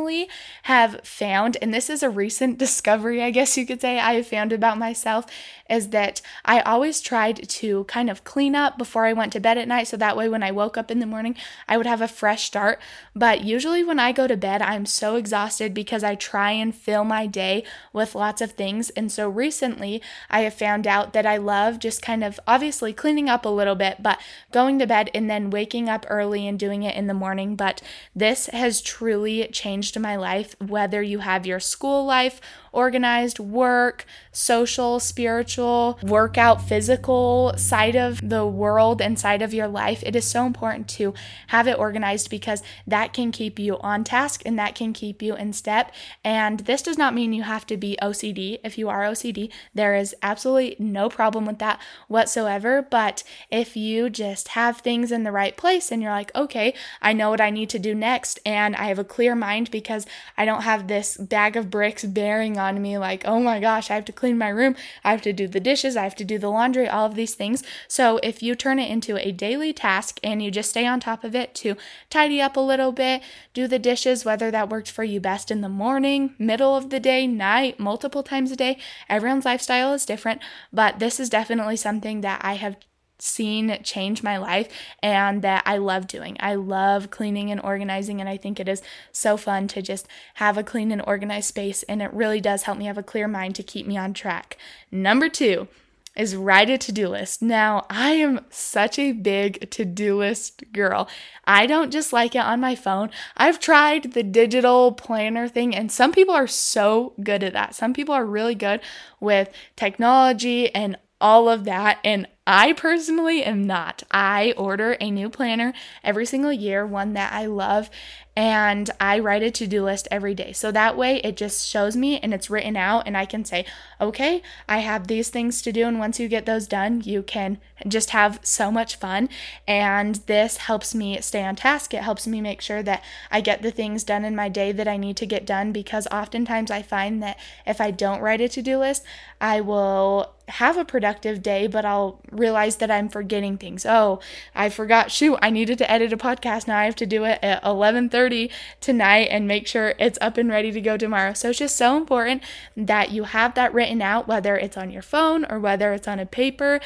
have 0.64 1.02
found, 1.04 1.58
and 1.62 1.74
this 1.74 1.90
is 1.90 2.04
a 2.04 2.10
recent 2.10 2.58
discovery, 2.66 3.22
I 3.22 3.32
guess 3.32 3.58
you 3.58 3.66
could 3.66 3.82
say, 3.82 4.00
I 4.00 4.14
have 4.14 4.28
found 4.28 4.52
about 4.52 4.78
myself, 4.78 5.26
is 5.70 5.90
that 5.90 6.22
I 6.44 6.60
always 6.62 7.02
tried 7.02 7.50
to 7.50 7.86
kind 7.86 8.10
of 8.10 8.24
clean 8.24 8.56
up 8.56 8.78
before 8.78 9.06
I 9.06 9.14
went 9.14 9.34
to 9.34 9.40
bed 9.40 9.58
at 9.58 9.68
night. 9.68 9.88
So 9.88 9.98
that 9.98 10.16
way, 10.16 10.30
when 10.30 10.44
I 10.44 10.52
woke 10.52 10.78
up 10.78 10.92
in 10.92 11.00
the 11.00 11.06
morning, 11.06 11.36
I 11.68 11.78
would 11.78 11.88
have 11.88 12.02
a 12.02 12.08
fresh 12.08 12.44
start. 12.44 12.80
But 13.16 13.44
usually, 13.44 13.84
when 13.84 14.00
I 14.00 14.12
go 14.12 14.28
to 14.28 14.38
bed, 14.38 14.62
I'm 14.62 14.86
so 14.86 15.16
exhausted 15.16 15.74
because 15.74 16.04
I 16.04 16.16
try 16.16 16.52
and 16.52 16.76
fill 16.76 17.04
my 17.04 17.26
day 17.26 17.64
with 17.94 18.16
lots 18.16 18.42
of 18.42 18.52
things. 18.52 18.90
And 18.92 19.12
so 19.12 19.28
recently, 19.28 20.02
I 20.30 20.42
have 20.42 20.54
found 20.54 20.86
out 20.86 21.14
that 21.14 21.26
I 21.26 21.38
love 21.38 21.80
just 21.80 22.02
kind 22.02 22.24
of 22.24 22.40
obviously 22.48 22.94
cleaning 22.94 23.30
up 23.30 23.46
a 23.46 23.50
little 23.50 23.76
bit, 23.76 24.04
but 24.04 24.20
going 24.52 24.80
to 24.80 24.88
bed 24.88 25.10
and 25.14 25.30
then 25.30 25.50
waking 25.50 25.90
up 25.90 26.06
early 26.10 26.48
and 26.48 26.60
doing 26.60 26.84
it 26.84 26.96
in 26.96 27.08
the 27.08 27.14
morning. 27.14 27.56
But 27.56 27.82
this 28.16 28.48
has 28.48 28.82
truly 28.82 29.48
changed 29.48 29.85
my 30.00 30.16
life, 30.16 30.56
whether 30.60 31.02
you 31.02 31.20
have 31.20 31.46
your 31.46 31.60
school 31.60 32.06
life 32.06 32.42
organized 32.76 33.40
work, 33.40 34.06
social, 34.34 35.00
spiritual, 35.00 35.98
workout, 36.04 36.62
physical 36.62 37.54
side 37.56 37.96
of 37.96 38.28
the 38.28 38.46
world 38.46 39.02
and 39.02 39.18
side 39.18 39.42
of 39.42 39.54
your 39.54 39.68
life, 39.68 40.04
it 40.06 40.16
is 40.16 40.26
so 40.26 40.46
important 40.46 40.88
to 40.90 41.14
have 41.48 41.68
it 41.68 41.80
organized 41.80 42.30
because 42.30 42.62
that 42.86 43.14
can 43.14 43.32
keep 43.32 43.58
you 43.58 43.78
on 43.80 44.04
task 44.04 44.42
and 44.46 44.60
that 44.60 44.76
can 44.76 44.92
keep 44.92 45.22
you 45.22 45.36
in 45.36 45.54
step. 45.54 45.92
And 46.24 46.60
this 46.62 46.82
does 46.82 46.98
not 46.98 47.14
mean 47.14 47.32
you 47.32 47.44
have 47.44 47.66
to 47.68 47.78
be 47.78 47.98
OCD. 48.02 48.60
If 48.64 48.78
you 48.78 48.90
are 48.90 49.04
OCD, 49.04 49.52
there 49.74 49.96
is 49.96 50.14
absolutely 50.22 50.76
no 50.78 51.08
problem 51.08 51.46
with 51.46 51.60
that 51.60 51.80
whatsoever. 52.10 52.82
But 52.82 53.24
if 53.50 53.78
you 53.78 54.10
just 54.10 54.50
have 54.50 54.80
things 54.80 55.14
in 55.14 55.24
the 55.24 55.32
right 55.32 55.56
place 55.56 55.92
and 55.92 56.02
you're 56.02 56.12
like, 56.12 56.36
okay, 56.36 56.74
I 57.02 57.14
know 57.14 57.30
what 57.30 57.40
I 57.40 57.52
need 57.52 57.70
to 57.70 57.80
do 57.80 57.96
next, 57.96 58.40
and 58.46 58.76
I 58.76 58.86
have 58.86 59.00
a 59.00 59.06
clear 59.06 59.34
mind 59.34 59.72
because 59.76 60.06
I 60.38 60.46
don't 60.46 60.62
have 60.62 60.88
this 60.88 61.18
bag 61.18 61.58
of 61.58 61.70
bricks 61.70 62.06
bearing 62.06 62.58
on 62.58 62.82
me 62.82 62.98
like, 62.98 63.24
oh 63.26 63.42
my 63.42 63.60
gosh, 63.60 63.92
I 63.92 63.96
have 63.96 64.06
to 64.06 64.14
clean 64.14 64.38
my 64.38 64.48
room, 64.48 64.74
I 65.04 65.12
have 65.12 65.22
to 65.24 65.34
do 65.34 65.50
the 65.50 65.60
dishes, 65.60 65.98
I 65.98 66.04
have 66.04 66.16
to 66.16 66.24
do 66.24 66.38
the 66.38 66.48
laundry, 66.48 66.88
all 66.88 67.06
of 67.06 67.16
these 67.16 67.36
things. 67.36 67.62
So 67.90 68.18
if 68.24 68.42
you 68.42 68.56
turn 68.56 68.80
it 68.80 68.90
into 68.90 69.18
a 69.18 69.34
daily 69.34 69.74
task 69.74 70.18
and 70.24 70.42
you 70.42 70.50
just 70.50 70.70
stay 70.70 70.88
on 70.88 71.02
top 71.02 71.26
of 71.26 71.36
it 71.36 71.54
to 71.56 71.76
tidy 72.10 72.40
up 72.40 72.56
a 72.56 72.62
little 72.62 72.94
bit, 72.94 73.22
do 73.54 73.68
the 73.68 73.78
dishes, 73.78 74.24
whether 74.24 74.50
that 74.50 74.70
worked 74.70 74.90
for 74.90 75.04
you 75.04 75.20
best 75.20 75.52
in 75.52 75.60
the 75.60 75.68
morning, 75.68 76.36
middle 76.40 76.78
of 76.78 76.90
the 76.90 77.02
day, 77.02 77.28
night, 77.28 77.78
multiple 77.78 78.24
times 78.24 78.52
a 78.52 78.56
day, 78.56 78.78
everyone's 79.10 79.44
lifestyle 79.44 79.92
is 79.92 80.06
different, 80.06 80.42
but 80.72 81.00
this 81.00 81.20
is 81.20 81.30
definitely 81.30 81.76
something 81.76 82.22
that 82.22 82.40
I 82.46 82.54
have 82.54 82.78
seen 83.20 83.80
change 83.84 84.24
my 84.24 84.38
life 84.38 84.68
and 85.02 85.42
that 85.42 85.64
I 85.66 85.78
love 85.78 86.08
doing. 86.08 86.38
I 86.40 86.56
love 86.56 87.10
cleaning 87.12 87.52
and 87.52 87.62
organizing, 87.62 88.20
and 88.20 88.30
I 88.30 88.38
think 88.38 88.60
it 88.60 88.68
is 88.68 88.82
so 89.12 89.38
fun 89.38 89.68
to 89.70 89.82
just 89.82 90.08
have 90.36 90.58
a 90.58 90.64
clean 90.64 90.92
and 90.92 91.02
organized 91.06 91.48
space, 91.48 91.84
and 91.84 92.02
it 92.02 92.14
really 92.14 92.42
does 92.42 92.64
help 92.64 92.78
me 92.78 92.86
have 92.86 92.98
a 92.98 93.04
clear 93.04 93.28
mind 93.28 93.56
to 93.56 93.64
keep 93.64 93.88
me 93.88 93.98
on 93.98 94.14
track. 94.14 94.58
Number 94.92 95.30
two, 95.30 95.68
is 96.16 96.36
write 96.36 96.70
a 96.70 96.78
to 96.78 96.92
do 96.92 97.10
list. 97.10 97.42
Now, 97.42 97.86
I 97.90 98.12
am 98.12 98.46
such 98.50 98.98
a 98.98 99.12
big 99.12 99.70
to 99.72 99.84
do 99.84 100.18
list 100.18 100.64
girl. 100.72 101.10
I 101.46 101.66
don't 101.66 101.92
just 101.92 102.14
like 102.14 102.36
it 102.36 102.40
on 102.40 102.62
my 102.62 102.76
phone. 102.76 103.10
I've 103.36 103.60
tried 103.60 104.14
the 104.14 104.24
digital 104.24 104.94
planner 104.94 105.48
thing, 105.48 105.76
and 105.76 105.92
some 105.92 106.12
people 106.12 106.34
are 106.34 106.48
so 106.48 107.14
good 107.22 107.44
at 107.44 107.54
that. 107.54 107.76
Some 107.76 107.94
people 107.94 108.16
are 108.16 108.26
really 108.26 108.56
good 108.56 108.80
with 109.20 109.50
technology 109.76 110.74
and 110.74 110.98
all 111.26 111.50
of 111.50 111.64
that. 111.64 111.98
And 112.04 112.28
I 112.46 112.74
personally 112.74 113.44
am 113.44 113.66
not. 113.66 114.04
I 114.12 114.54
order 114.56 114.96
a 115.02 115.10
new 115.10 115.28
planner 115.28 115.74
every 116.04 116.28
single 116.28 116.54
year, 116.54 116.86
one 116.86 117.14
that 117.14 117.34
I 117.34 117.48
love, 117.48 117.90
and 118.36 118.92
I 119.00 119.18
write 119.18 119.42
a 119.42 119.50
to 119.50 119.66
do 119.66 119.84
list 119.84 120.08
every 120.12 120.36
day. 120.36 120.52
So 120.54 120.72
that 120.72 120.96
way 120.96 121.16
it 121.24 121.36
just 121.36 121.68
shows 121.68 121.96
me 121.96 122.20
and 122.20 122.32
it's 122.32 122.52
written 122.52 122.78
out, 122.78 123.08
and 123.08 123.18
I 123.18 123.26
can 123.26 123.44
say, 123.44 123.66
okay, 124.00 124.44
I 124.70 124.80
have 124.80 125.08
these 125.08 125.30
things 125.30 125.64
to 125.64 125.72
do. 125.72 125.88
And 125.88 125.98
once 125.98 126.20
you 126.20 126.28
get 126.28 126.46
those 126.46 126.68
done, 126.68 127.02
you 127.02 127.24
can 127.24 127.58
just 127.88 128.12
have 128.12 128.40
so 128.44 128.72
much 128.72 128.98
fun. 128.98 129.28
And 129.68 130.18
this 130.28 130.58
helps 130.58 130.94
me 130.94 131.20
stay 131.22 131.44
on 131.44 131.56
task. 131.56 131.92
It 131.96 132.04
helps 132.04 132.28
me 132.28 132.40
make 132.40 132.62
sure 132.62 132.84
that 132.84 133.04
I 133.32 133.42
get 133.42 133.64
the 133.64 133.72
things 133.72 134.04
done 134.04 134.24
in 134.24 134.36
my 134.36 134.50
day 134.50 134.72
that 134.72 134.88
I 134.88 134.98
need 134.98 135.18
to 135.18 135.26
get 135.26 135.48
done 135.48 135.72
because 135.72 136.06
oftentimes 136.12 136.70
I 136.70 136.84
find 136.84 137.24
that 137.24 137.40
if 137.66 137.82
I 137.82 137.90
don't 137.90 138.22
write 138.22 138.42
a 138.42 138.48
to 138.50 138.62
do 138.62 138.78
list, 138.78 139.04
I 139.42 139.62
will 139.62 140.35
have 140.48 140.78
a 140.78 140.86
productive 140.86 141.42
day, 141.42 141.68
but 141.68 141.86
I'll 141.86 142.20
realize 142.32 142.78
that 142.78 142.92
I'm 142.92 143.10
forgetting 143.10 143.58
things. 143.58 143.86
Oh, 143.86 144.20
I 144.54 144.70
forgot, 144.70 145.12
shoot, 145.12 145.38
I 145.42 145.50
needed 145.50 145.78
to 145.80 145.92
edit 145.92 146.14
a 146.14 146.18
podcast. 146.18 146.68
Now 146.68 146.78
I 146.78 146.86
have 146.86 146.96
to 146.98 147.06
do 147.06 147.24
it 147.24 147.40
at 147.42 147.64
11:30 147.64 148.26
30 148.26 148.52
tonight 148.82 149.28
and 149.30 149.48
make 149.48 149.68
sure 149.68 149.94
it's 150.00 150.18
up 150.22 150.38
and 150.38 150.50
ready 150.50 150.72
to 150.72 150.82
go 150.82 150.98
tomorrow. 150.98 151.34
So 151.34 151.50
it's 151.50 151.60
just 151.60 151.76
so 151.76 151.98
important 151.98 152.44
that 152.76 153.12
you 153.12 153.24
have 153.24 153.54
that 153.56 153.74
written 153.74 154.02
out, 154.02 154.28
whether 154.28 154.56
it's 154.58 154.78
on 154.78 154.90
your 154.92 155.02
phone 155.02 155.46
or 155.50 155.60
whether 155.60 155.94
it's 155.94 156.08
on 156.08 156.20
a 156.20 156.26
paper. 156.26 156.80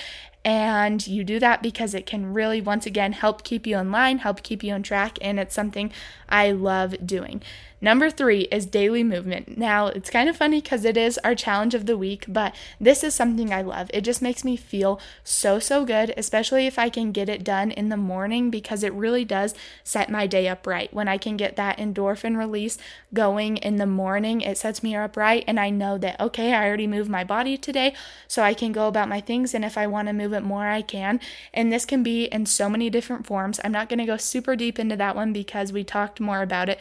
And 0.45 1.05
you 1.05 1.23
do 1.23 1.37
that 1.39 1.61
because 1.61 1.93
it 1.93 2.05
can 2.05 2.33
really, 2.33 2.61
once 2.61 2.85
again, 2.85 3.11
help 3.11 3.43
keep 3.43 3.67
you 3.67 3.77
in 3.77 3.91
line, 3.91 4.19
help 4.19 4.41
keep 4.41 4.63
you 4.63 4.73
on 4.73 4.83
track. 4.83 5.17
And 5.21 5.39
it's 5.39 5.53
something 5.53 5.91
I 6.29 6.51
love 6.51 6.95
doing. 7.05 7.41
Number 7.81 8.09
three 8.09 8.41
is 8.51 8.65
daily 8.65 9.03
movement. 9.03 9.57
Now, 9.57 9.87
it's 9.87 10.09
kind 10.09 10.27
of 10.27 10.35
funny 10.35 10.61
because 10.61 10.83
it 10.83 10.97
is 10.97 11.17
our 11.19 11.33
challenge 11.33 11.73
of 11.73 11.85
the 11.85 11.97
week, 11.97 12.25
but 12.27 12.53
this 12.79 13.03
is 13.03 13.15
something 13.15 13.53
I 13.53 13.61
love. 13.61 13.89
It 13.93 14.01
just 14.01 14.21
makes 14.21 14.43
me 14.43 14.57
feel 14.57 14.99
so, 15.23 15.59
so 15.59 15.85
good, 15.85 16.13
especially 16.17 16.67
if 16.67 16.77
I 16.77 16.89
can 16.89 17.13
get 17.13 17.29
it 17.29 17.43
done 17.43 17.71
in 17.71 17.87
the 17.87 17.97
morning 17.97 18.49
because 18.49 18.83
it 18.83 18.93
really 18.93 19.23
does 19.23 19.55
set 19.83 20.09
my 20.09 20.27
day 20.27 20.49
up 20.49 20.67
right. 20.67 20.93
When 20.93 21.07
I 21.07 21.17
can 21.17 21.37
get 21.37 21.55
that 21.55 21.77
endorphin 21.77 22.37
release 22.37 22.77
going 23.13 23.57
in 23.57 23.77
the 23.77 23.85
morning, 23.85 24.41
it 24.41 24.57
sets 24.57 24.83
me 24.83 24.95
up 24.95 25.15
right. 25.15 25.45
And 25.47 25.59
I 25.59 25.69
know 25.69 25.97
that, 25.99 26.19
okay, 26.19 26.53
I 26.53 26.67
already 26.67 26.87
moved 26.87 27.09
my 27.09 27.23
body 27.23 27.57
today, 27.57 27.93
so 28.27 28.43
I 28.43 28.53
can 28.53 28.73
go 28.73 28.87
about 28.87 29.09
my 29.09 29.21
things. 29.21 29.53
And 29.53 29.63
if 29.63 29.77
I 29.77 29.87
want 29.87 30.09
to 30.09 30.13
move 30.13 30.33
it 30.33 30.43
more, 30.43 30.67
I 30.67 30.81
can. 30.81 31.21
And 31.53 31.71
this 31.71 31.85
can 31.85 32.03
be 32.03 32.25
in 32.25 32.45
so 32.45 32.69
many 32.69 32.89
different 32.89 33.25
forms. 33.25 33.59
I'm 33.63 33.71
not 33.71 33.87
going 33.87 33.99
to 33.99 34.05
go 34.05 34.17
super 34.17 34.57
deep 34.57 34.79
into 34.79 34.97
that 34.97 35.15
one 35.15 35.31
because 35.31 35.71
we 35.71 35.85
talked 35.85 36.19
more 36.19 36.41
about 36.41 36.67
it 36.67 36.79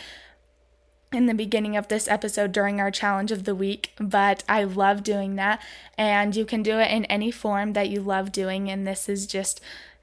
in 1.13 1.27
the 1.27 1.35
beginning 1.35 1.77
of 1.77 1.89
this 1.89 2.07
episode 2.09 2.53
during 2.53 2.81
our 2.81 2.91
challenge 2.91 3.33
of 3.33 3.45
the 3.45 3.55
week, 3.55 3.93
but 3.99 4.45
I 4.49 4.65
love 4.65 5.03
doing 5.03 5.37
that. 5.37 5.63
And 5.97 6.37
you 6.37 6.45
can 6.45 6.63
do 6.63 6.79
it 6.79 6.91
in 6.91 7.05
any 7.07 7.31
form 7.31 7.73
that 7.73 7.89
you 7.89 8.01
love 8.01 8.31
doing. 8.31 8.71
And 8.71 8.87
this 8.87 9.09
is 9.09 9.27
just 9.27 9.61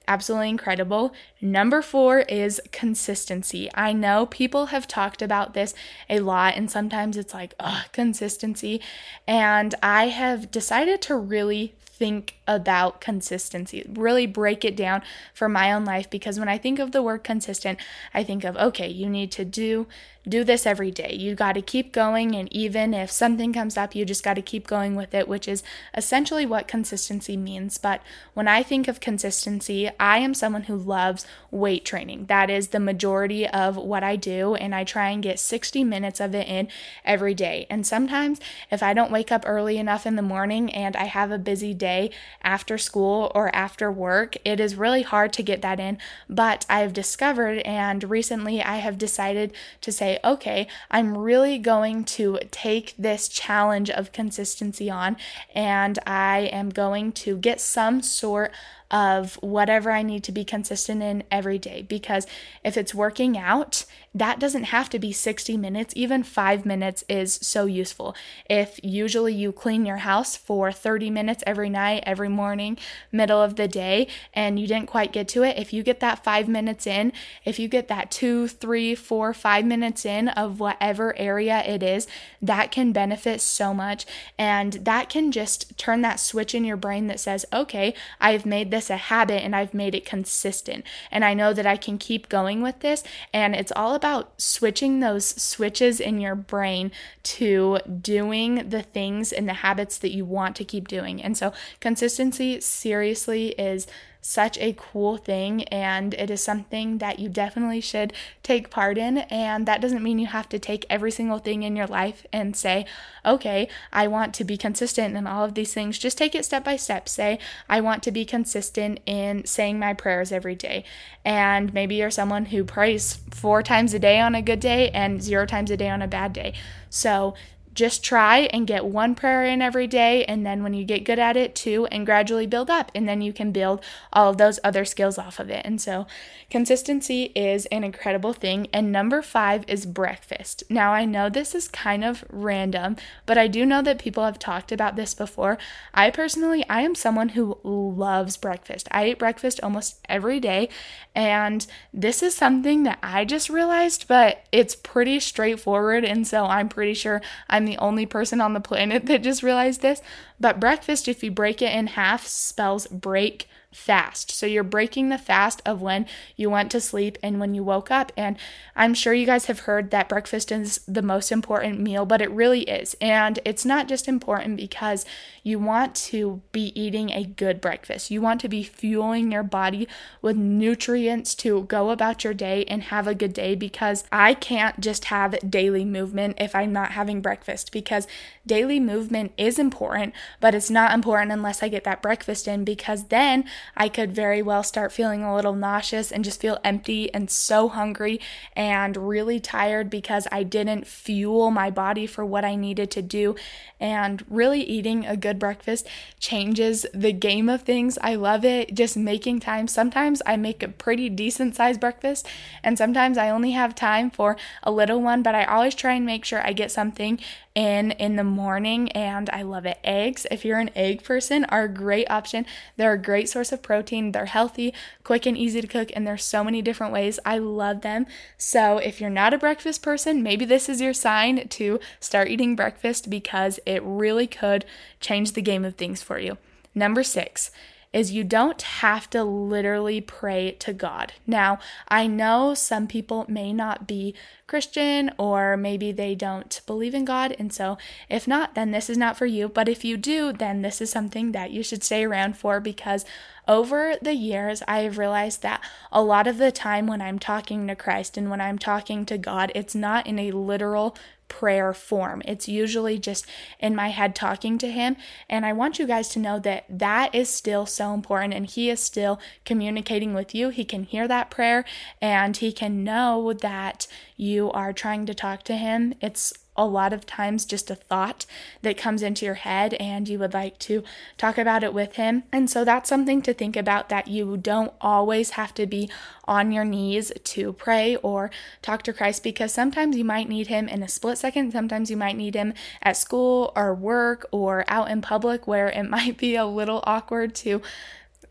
absolutely 0.08 0.50
incredible. 0.50 1.13
Number 1.41 1.82
four 1.82 2.20
is 2.20 2.62
consistency. 2.72 3.70
I 3.74 3.94
know 3.94 4.25
people 4.25 4.68
have 4.68 4.88
talked 4.88 5.22
about 5.22 5.53
this 5.53 5.74
a 6.10 6.20
lot, 6.20 6.56
and 6.56 6.70
sometimes 6.70 7.18
it's 7.18 7.34
like, 7.34 7.53
ugh, 7.60 7.86
consistency. 7.91 8.82
And 9.27 9.75
I 9.82 10.08
have 10.08 10.51
decided 10.51 11.01
to 11.03 11.15
really 11.15 11.75
think 11.79 12.35
about 12.48 13.02
consistency, 13.02 13.86
really 13.94 14.28
break 14.28 14.64
it 14.64 14.75
down 14.75 15.02
for 15.34 15.50
my 15.50 15.72
own 15.72 15.86
life 15.86 16.10
because 16.10 16.40
when 16.40 16.50
I 16.50 16.58
think 16.58 16.80
of 16.80 16.92
the 16.92 17.02
word 17.02 17.24
consistent, 17.24 17.80
I 18.14 18.24
think 18.24 18.44
of 18.44 18.56
okay, 18.58 18.88
you 18.88 19.10
need 19.10 19.32
to 19.34 19.46
do 19.46 19.88
do 20.28 20.44
this 20.44 20.66
every 20.66 20.92
day. 20.92 21.14
You 21.14 21.36
got 21.36 21.54
to 21.54 21.62
keep 21.62 21.92
going 21.92 22.36
and 22.36 22.52
even 22.52 22.94
if 22.94 23.12
something 23.12 23.54
comes 23.54 23.78
up, 23.78 23.96
you 23.96 24.06
just 24.06 24.24
got 24.24 24.34
to 24.36 24.42
keep 24.42 24.68
going 24.68 24.96
with 24.96 25.14
it, 25.14 25.28
which 25.28 25.48
is 25.48 25.64
essentially 25.96 26.46
what 26.46 26.68
consistency 26.68 27.38
means. 27.38 27.78
But 27.78 28.02
when 28.34 28.48
I 28.48 28.64
think 28.64 28.88
of 28.88 29.00
consistency, 29.00 29.90
I 30.00 30.18
am 30.18 30.34
someone 30.34 30.64
who 30.64 30.75
loves 30.75 31.25
weight 31.52 31.86
training. 31.86 32.25
That 32.25 32.50
is 32.50 32.70
the 32.70 32.80
majority 32.80 33.48
of 33.48 33.78
what 33.78 34.04
I 34.04 34.16
do 34.16 34.56
and 34.56 34.74
I 34.74 34.84
try 34.84 35.10
and 35.10 35.22
get 35.22 35.40
60 35.40 35.84
minutes 35.84 36.20
of 36.20 36.34
it 36.34 36.48
in 36.48 36.68
every 37.04 37.34
day. 37.34 37.68
And 37.70 37.86
sometimes 37.86 38.40
if 38.72 38.82
I 38.82 38.94
don't 38.94 39.12
wake 39.12 39.32
up 39.32 39.44
early 39.46 39.78
enough 39.78 40.06
in 40.06 40.16
the 40.16 40.22
morning 40.22 40.74
and 40.74 40.96
I 40.96 41.06
have 41.06 41.32
a 41.32 41.38
busy 41.38 41.74
day 41.74 42.10
after 42.44 42.77
school 42.77 43.32
or 43.36 43.54
after 43.56 43.92
work, 43.92 44.36
it 44.46 44.60
is 44.60 44.75
really 44.75 45.01
hard 45.01 45.34
to 45.34 45.44
get 45.44 45.62
that 45.62 45.80
in. 45.80 45.98
But 46.30 46.65
I've 46.70 46.94
discovered, 46.94 47.60
and 47.60 48.04
recently 48.04 48.62
I 48.62 48.77
have 48.77 48.98
decided 48.98 49.54
to 49.82 49.92
say, 49.92 50.20
okay, 50.24 50.68
I'm 50.92 51.18
really 51.18 51.58
going 51.58 52.04
to 52.06 52.39
take 52.51 52.94
this 52.98 53.27
challenge 53.27 53.89
of 53.89 54.12
consistency 54.12 54.89
on, 54.89 55.18
and 55.54 56.00
I 56.06 56.50
am 56.51 56.70
going 56.70 57.12
to 57.13 57.38
get 57.38 57.62
some 57.62 58.01
sort 58.01 58.51
of 58.92 59.36
whatever 59.36 59.92
I 59.92 60.04
need 60.04 60.24
to 60.25 60.32
be 60.32 60.46
consistent 60.46 61.01
in 61.01 61.24
every 61.32 61.58
day. 61.58 61.82
Because 61.88 62.27
if 62.63 62.77
it's 62.77 62.94
working 62.94 63.38
out, 63.38 63.86
that 64.15 64.39
doesn't 64.39 64.65
have 64.65 64.89
to 64.92 65.00
be 65.00 65.12
60 65.12 65.58
minutes. 65.58 65.94
Even 65.98 66.24
five 66.24 66.65
minutes 66.65 67.04
is 67.10 67.34
so 67.42 67.65
useful. 67.65 68.15
If 68.50 68.80
usually 68.82 69.34
you 69.34 69.51
clean 69.51 69.86
your 69.86 69.98
house 69.98 70.38
for 70.38 70.72
30 70.72 71.10
minutes 71.10 71.44
every 71.46 71.70
night, 71.70 72.04
every 72.06 72.30
morning, 72.30 72.77
middle 73.12 73.42
of 73.42 73.58
the 73.58 73.68
day, 73.68 74.08
and 74.34 74.58
you 74.58 74.68
didn't 74.68 74.88
quite 74.88 75.12
get 75.12 75.27
to 75.30 75.44
it, 75.44 75.58
if 75.58 75.74
you 75.74 75.84
get 75.84 76.00
that 76.00 76.24
five 76.24 76.48
minutes 76.48 76.88
in, 76.88 77.12
if 77.44 77.60
you 77.60 77.68
get 77.68 77.89
that 77.89 78.10
two, 78.10 78.48
three, 78.48 78.96
four, 78.96 79.34
five 79.34 79.65
minutes 79.65 80.06
in 80.06 80.30
of 80.30 80.62
whatever 80.62 81.18
area 81.18 81.62
it 81.65 81.84
is, 81.84 82.08
that 82.42 82.72
can 82.72 82.94
benefit 82.94 83.42
so 83.42 83.74
much. 83.74 84.06
And 84.38 84.74
that 84.74 85.10
can 85.10 85.34
just 85.34 85.77
turn 85.77 86.01
that 86.04 86.22
switch 86.22 86.56
in 86.56 86.63
your 86.63 86.77
brain 86.77 87.08
that 87.08 87.20
says, 87.20 87.46
okay, 87.51 87.94
I've 88.22 88.46
made 88.46 88.72
this 88.75 88.89
a 88.89 88.98
habit 88.98 89.44
and 89.44 89.55
I've 89.55 89.74
made 89.74 89.96
it 89.96 90.05
consistent. 90.05 90.86
And 91.12 91.24
I 91.24 91.34
know 91.34 91.53
that 91.53 91.65
I 91.65 91.77
can 91.77 91.98
keep 91.98 92.29
going 92.29 92.62
with 92.62 92.79
this. 92.79 93.03
And 93.34 93.55
it's 93.55 93.74
all 93.75 93.96
about 93.96 94.05
about 94.05 94.39
switching 94.39 95.00
those 95.00 95.41
switches 95.41 96.00
in 96.00 96.20
your 96.20 96.36
brain 96.36 96.91
to 97.24 97.79
doing 98.01 98.70
the 98.70 98.84
things 98.84 99.34
and 99.34 99.50
the 99.50 99.53
habits 99.53 99.98
that 100.00 100.13
you 100.13 100.24
want 100.24 100.55
to 100.55 100.63
keep 100.63 100.88
doing. 100.88 101.22
And 101.22 101.38
so, 101.38 101.53
consistency 101.79 102.62
seriously 102.62 103.50
is 103.50 103.88
such 104.25 104.58
a 104.58 104.74
cool 104.75 105.17
thing 105.17 105.63
and 105.65 106.15
it 106.15 106.32
is 106.32 106.44
something 106.44 106.98
that 106.98 107.20
you 107.20 107.29
definitely 107.29 107.79
should 107.79 108.12
take 108.41 108.72
part 108.72 108.98
in. 108.98 109.20
And 109.20 109.67
that 109.67 109.82
doesn't 109.82 110.01
mean 110.01 110.17
you 110.17 110.25
have 110.25 110.50
to 110.50 110.58
take 110.58 110.84
every 110.89 111.12
single 111.12 111.38
thing 111.38 111.62
in 111.62 111.75
your 111.75 111.86
life 111.86 112.25
and 112.34 112.55
say, 112.55 112.88
okay, 113.24 113.70
I 113.94 114.08
want 114.08 114.34
to 114.34 114.44
be 114.44 114.58
consistent 114.58 115.15
in 115.15 115.27
all 115.27 115.46
of 115.46 115.53
these 115.53 115.75
things. 115.75 116.00
Just 116.00 116.17
take 116.17 116.34
it 116.34 116.44
step 116.44 116.63
by 116.63 116.75
step. 116.75 117.08
Say, 117.08 117.38
I 117.70 117.82
want 117.82 118.01
to 118.01 118.12
be 118.12 118.25
consistent 118.25 119.00
in 119.05 119.46
saying 119.46 119.77
my 119.77 119.94
prayers 119.94 120.32
every 120.32 120.55
day. 120.55 120.86
And 121.24 121.72
maybe 121.72 121.94
you're 121.96 122.10
someone 122.10 122.46
who 122.46 122.63
prays 122.63 123.20
four 123.29 123.62
times 123.62 123.94
a 123.94 124.00
day 124.00 124.20
on 124.20 124.34
a 124.34 124.41
good 124.41 124.60
day 124.60 124.89
and 124.89 125.22
zero 125.22 125.46
times 125.46 125.70
a 125.70 125.77
day 125.77 125.89
on 125.89 126.01
a 126.01 126.08
bad 126.08 126.34
day. 126.34 126.55
So 126.89 127.36
just 127.75 128.03
try 128.03 128.39
and 128.51 128.65
get 128.65 128.86
one 128.86 129.13
prayer 129.13 129.44
in 129.46 129.62
every 129.62 129.86
day. 129.86 130.24
And 130.25 130.46
then 130.46 130.63
when 130.63 130.74
you 130.74 130.86
get 130.86 131.03
good 131.03 131.20
at 131.20 131.36
it, 131.36 131.53
two, 131.53 131.86
and 131.88 132.05
gradually 132.05 132.48
build 132.48 132.70
up. 132.70 132.89
And 132.96 133.08
then 133.08 133.22
you 133.22 133.34
can 133.34 133.51
build 133.51 133.84
all 134.13 134.32
of 134.32 134.38
those 134.38 134.60
other 134.63 134.86
skills 134.86 135.17
off 135.17 135.39
of 135.39 135.50
it. 135.50 135.65
And 135.65 135.82
so 135.82 136.08
consistency 136.50 137.34
is 137.36 137.65
an 137.67 137.84
incredible 137.84 138.32
thing. 138.32 138.67
And 138.72 138.91
number 138.91 139.22
five 139.22 139.65
is 139.67 139.86
breakfast. 139.86 140.63
Now, 140.70 140.94
I 140.94 141.03
know 141.03 141.29
this 141.29 141.53
is 141.53 141.67
kind 141.67 142.05
of 142.05 142.24
random, 142.29 142.96
but 143.25 143.38
I 143.38 143.48
do 143.48 143.65
know 143.65 143.82
that 143.82 144.00
people 144.00 144.24
have 144.24 144.39
talked 144.39 144.72
about 144.72 144.96
this 144.96 145.13
before. 145.13 145.58
I 145.94 146.10
personally, 146.12 146.65
I 146.70 146.82
am 146.82 146.96
someone 146.96 147.29
who 147.29 147.60
loves 147.63 148.38
breakfast. 148.38 148.88
I 148.89 149.10
eat 149.10 149.20
breakfast 149.20 149.60
almost 149.62 150.00
every 150.08 150.39
day. 150.39 150.70
And 151.13 151.67
this 151.94 152.24
is 152.24 152.36
something 152.36 152.84
that 152.84 153.00
I 153.03 153.25
just 153.25 153.50
realized, 153.50 154.08
but 154.08 154.46
it's 154.53 154.75
pretty 154.75 155.20
straightforward. 155.20 156.05
And 156.05 156.25
so 156.25 156.46
I'm 156.46 156.70
pretty 156.70 156.94
sure 156.94 157.22
I'm 157.50 157.64
the 157.65 157.77
only 157.77 158.05
person 158.05 158.41
on 158.41 158.53
the 158.53 158.60
planet 158.60 159.05
that 159.07 159.24
just 159.24 159.43
realized 159.43 159.81
this. 159.81 160.01
But 160.39 160.60
breakfast, 160.60 161.07
if 161.07 161.24
you 161.24 161.31
break 161.31 161.62
it 161.62 161.74
in 161.74 161.88
half, 161.88 162.25
spells 162.27 162.88
break 162.88 163.48
fast. 163.75 164.32
So 164.32 164.46
you're 164.46 164.63
breaking 164.63 165.10
the 165.10 165.17
fast 165.17 165.62
of 165.65 165.82
when 165.82 166.08
you 166.36 166.50
went 166.50 166.72
to 166.72 166.82
sleep 166.82 167.17
and 167.22 167.39
when 167.39 167.53
you 167.53 167.63
woke 167.63 167.91
up. 167.91 168.12
And 168.15 168.38
I'm 168.75 168.94
sure 168.94 169.13
you 169.13 169.25
guys 169.25 169.46
have 169.46 169.62
heard 169.62 169.91
that 169.91 170.10
breakfast 170.10 170.51
is 170.51 170.79
the 170.88 171.01
most 171.01 171.32
important 171.32 171.79
meal, 171.79 172.05
but 172.05 172.22
it 172.22 172.32
really 172.32 172.62
is. 172.62 172.96
And 173.01 173.39
it's 173.46 173.65
not 173.65 173.88
just 173.88 174.08
important 174.08 174.58
because 174.58 175.05
you 175.44 175.60
want 175.60 175.94
to 175.96 176.41
be 176.51 176.72
eating 176.79 177.12
a 177.12 177.25
good 177.25 177.62
breakfast. 177.62 178.10
You 178.10 178.22
want 178.22 178.41
to 178.41 178.50
be 178.50 178.63
fueling 178.63 179.32
your 179.32 179.44
body 179.44 179.88
with 180.22 180.38
nutrients 180.38 181.36
to 181.36 181.63
go 181.63 181.91
about 181.91 182.24
your 182.24 182.34
day 182.34 182.63
and 182.65 182.84
have 182.84 183.08
a 183.08 183.15
good 183.15 183.34
day 183.34 183.55
because 183.55 184.05
I 184.12 184.34
can't 184.34 184.79
just 184.79 185.05
have 185.05 185.38
daily 185.48 185.86
movement 185.86 186.38
if 186.39 186.55
I'm 186.55 186.74
not 186.74 186.91
having 186.91 187.22
breakfast 187.22 187.72
because 187.72 188.08
daily 188.48 188.79
movement 188.79 189.34
is 189.38 189.60
important, 189.60 190.13
but 190.39 190.55
it's 190.55 190.70
not 190.70 190.94
important 190.94 191.32
unless 191.32 191.62
I 191.62 191.67
get 191.67 191.84
that 191.84 192.01
breakfast 192.01 192.48
in 192.48 192.63
because 192.63 193.05
then 193.05 193.46
I 193.75 193.89
could 193.89 194.13
very 194.13 194.41
well 194.41 194.63
start 194.63 194.91
feeling 194.91 195.24
a 195.24 195.36
little 195.36 195.53
nauseous 195.53 196.12
and 196.12 196.24
just 196.24 196.41
feel 196.41 196.60
empty 196.63 197.13
and 197.13 197.29
so 197.29 197.69
hungry 197.69 198.19
and 198.55 198.95
really 198.98 199.39
tired 199.39 199.89
because 199.89 200.27
I 200.31 200.43
didn't 200.43 200.88
fuel 200.88 201.51
my 201.51 201.69
body 201.69 202.07
for 202.07 202.25
what 202.25 202.45
I 202.45 202.55
needed 202.55 202.91
to 202.91 203.01
do. 203.01 203.36
And 203.79 204.24
really 204.29 204.62
eating 204.62 205.05
a 205.05 205.17
good 205.17 205.38
breakfast 205.38 205.86
changes 206.19 206.86
the 206.93 207.12
game 207.12 207.50
of 207.50 207.63
things. 207.63 207.98
I 208.01 208.15
love 208.15 208.45
it. 208.45 208.74
Just 208.74 208.95
making 208.95 209.41
time. 209.41 209.67
Sometimes 209.67 210.22
I 210.25 210.38
make 210.38 210.63
a 210.63 210.69
pretty 210.69 211.10
decent 211.10 211.55
sized 211.55 211.79
breakfast, 211.79 212.27
and 212.63 212.77
sometimes 212.77 213.17
I 213.17 213.29
only 213.29 213.51
have 213.51 213.75
time 213.75 214.10
for 214.10 214.38
a 214.63 214.72
little 214.72 215.01
one, 215.01 215.22
but 215.24 215.36
I 215.36 215.43
always 215.43 215.75
try 215.75 215.93
and 215.93 216.05
make 216.05 216.25
sure 216.25 216.45
I 216.45 216.53
get 216.53 216.72
something 216.72 217.19
in 217.55 217.91
in 217.91 218.17
the 218.17 218.24
morning 218.24 218.91
and 218.91 219.29
I 219.31 219.41
love 219.41 219.65
it. 219.65 219.79
Eggs, 219.83 220.27
if 220.29 220.43
you're 220.43 220.59
an 220.59 220.69
egg 220.75 221.03
person, 221.03 221.45
are 221.45 221.63
a 221.63 221.69
great 221.69 222.09
option. 222.12 222.45
They're 222.75 222.93
a 222.93 223.01
great 223.01 223.29
source 223.29 223.51
of 223.51 223.63
protein. 223.63 224.12
They're 224.12 224.25
healthy, 224.25 224.74
quick 225.03 225.25
and 225.25 225.38
easy 225.38 225.62
to 225.62 225.67
cook 225.67 225.89
and 225.95 226.05
there's 226.05 226.24
so 226.24 226.43
many 226.43 226.62
different 226.62 226.93
ways. 226.93 227.19
I 227.25 227.38
love 227.38 227.81
them. 227.81 228.05
So, 228.38 228.77
if 228.77 229.00
you're 229.00 229.09
not 229.09 229.33
a 229.33 229.38
breakfast 229.38 229.81
person, 229.81 230.21
maybe 230.21 230.45
this 230.45 230.67
is 230.67 230.81
your 230.81 230.93
sign 230.93 231.47
to 231.47 231.79
start 232.00 232.27
eating 232.27 232.55
breakfast 232.55 233.09
because 233.09 233.59
it 233.65 233.81
really 233.83 234.27
could 234.27 234.65
change 235.00 235.31
the 235.31 235.41
game 235.41 235.63
of 235.63 235.75
things 235.75 236.03
for 236.03 236.19
you. 236.19 236.38
Number 236.75 237.03
6, 237.03 237.51
is 237.96 238.12
you 238.12 238.25
don't 238.25 238.62
have 238.62 239.10
to 239.10 239.24
literally 239.24 240.02
pray 240.02 240.52
to 240.60 240.74
God. 240.74 241.14
Now, 241.25 241.60
I 241.88 242.08
know 242.08 242.54
some 242.54 242.88
people 242.88 243.25
may 243.30 243.54
not 243.54 243.88
be 243.88 244.14
Christian 244.48 245.12
or 245.18 245.56
maybe 245.56 245.94
they 245.94 246.14
don't 246.14 246.60
believe 246.68 246.94
in 246.94 247.06
God, 247.06 247.34
and 247.40 247.54
so 247.54 247.78
if 248.10 248.28
not, 248.28 248.54
then 248.54 248.72
this 248.72 248.90
is 248.90 248.98
not 248.98 249.18
for 249.18 249.25
you. 249.25 249.48
But 249.48 249.70
if 249.70 249.86
you 249.86 249.96
do, 249.96 250.34
then 250.34 250.62
this 250.62 250.82
is 250.82 250.90
something 250.90 251.32
that 251.32 251.52
you 251.52 251.64
should 251.64 251.84
stay 251.84 252.04
around 252.04 252.36
for 252.36 252.60
because 252.60 253.06
over 253.48 253.96
the 254.02 254.14
years, 254.14 254.62
I 254.68 254.80
have 254.80 254.98
realized 254.98 255.42
that 255.44 255.64
a 255.90 256.02
lot 256.02 256.28
of 256.28 256.38
the 256.38 256.52
time 256.52 256.88
when 256.88 257.02
I'm 257.02 257.20
talking 257.20 257.66
to 257.68 257.75
Christ 257.75 258.18
and 258.18 258.30
when 258.30 258.42
I'm 258.42 258.58
talking 258.58 259.06
to 259.06 259.18
God, 259.18 259.54
it's 259.56 259.75
not 259.75 260.06
in 260.06 260.20
a 260.20 260.32
literal 260.32 260.98
prayer 261.27 261.74
form. 261.74 262.22
It's 262.25 262.48
usually 262.48 262.98
just 262.98 263.25
in 263.60 263.75
my 263.75 263.89
head 263.89 264.15
talking 264.15 264.58
to 264.60 264.70
him. 264.70 264.96
And 265.29 265.46
I 265.46 265.53
want 265.53 265.79
you 265.79 265.88
guys 265.88 266.10
to 266.10 266.20
know 266.20 266.39
that 266.39 266.65
that 266.70 267.13
is 267.13 267.29
still 267.29 267.65
so 267.65 267.94
important 267.94 268.34
and 268.34 268.46
he 268.46 268.70
is 268.70 268.79
still 268.79 269.20
communicating 269.44 270.13
with 270.13 270.34
you. 270.34 270.50
He 270.50 270.65
can 270.65 270.84
hear 270.84 271.08
that 271.08 271.32
prayer 271.32 271.65
and 272.01 272.38
he 272.38 272.51
can 272.51 272.84
know 272.84 273.34
that 273.34 273.88
you 274.15 274.51
are 274.51 274.74
trying 274.74 275.05
to 275.08 275.13
talk 275.13 275.44
to 275.44 275.55
him. 275.55 275.94
It's 276.01 276.34
a 276.57 276.65
lot 276.65 276.93
of 276.93 277.05
times 277.05 277.45
just 277.45 277.69
a 277.69 277.75
thought 277.75 278.25
that 278.62 278.77
comes 278.77 279.01
into 279.01 279.25
your 279.25 279.35
head 279.35 279.74
and 279.75 280.07
you 280.07 280.19
would 280.19 280.33
like 280.33 280.57
to 280.59 280.83
talk 281.17 281.38
about 281.38 281.63
it 281.63 281.74
with 281.74 281.95
him. 281.95 282.24
And 282.31 282.50
so 282.50 282.63
that's 282.63 282.89
something 282.89 283.21
to 283.24 283.33
think 283.33 283.55
about 283.55 283.89
that 283.89 284.07
you 284.07 284.38
don't 284.38 284.74
always 284.79 285.31
have 285.31 285.53
to 285.55 285.65
be 285.65 285.89
on 286.25 286.51
your 286.51 286.65
knees 286.65 287.12
to 287.24 287.53
pray 287.53 287.95
or 287.97 288.31
talk 288.62 288.83
to 288.83 288.93
Christ 288.93 289.24
because 289.24 289.53
sometimes 289.53 289.97
you 289.97 290.05
might 290.05 290.29
need 290.29 290.47
him 290.47 290.67
in 290.67 290.81
a 290.81 290.88
split 290.88 291.17
second. 291.17 291.51
Sometimes 291.51 291.91
you 291.91 291.97
might 291.97 292.17
need 292.17 292.35
him 292.35 292.53
at 292.81 292.97
school 292.97 293.51
or 293.55 293.74
work 293.74 294.27
or 294.31 294.65
out 294.67 294.89
in 294.89 295.01
public 295.01 295.47
where 295.47 295.67
it 295.67 295.83
might 295.89 296.17
be 296.17 296.35
a 296.35 296.45
little 296.45 296.83
awkward 296.85 297.35
to 297.35 297.62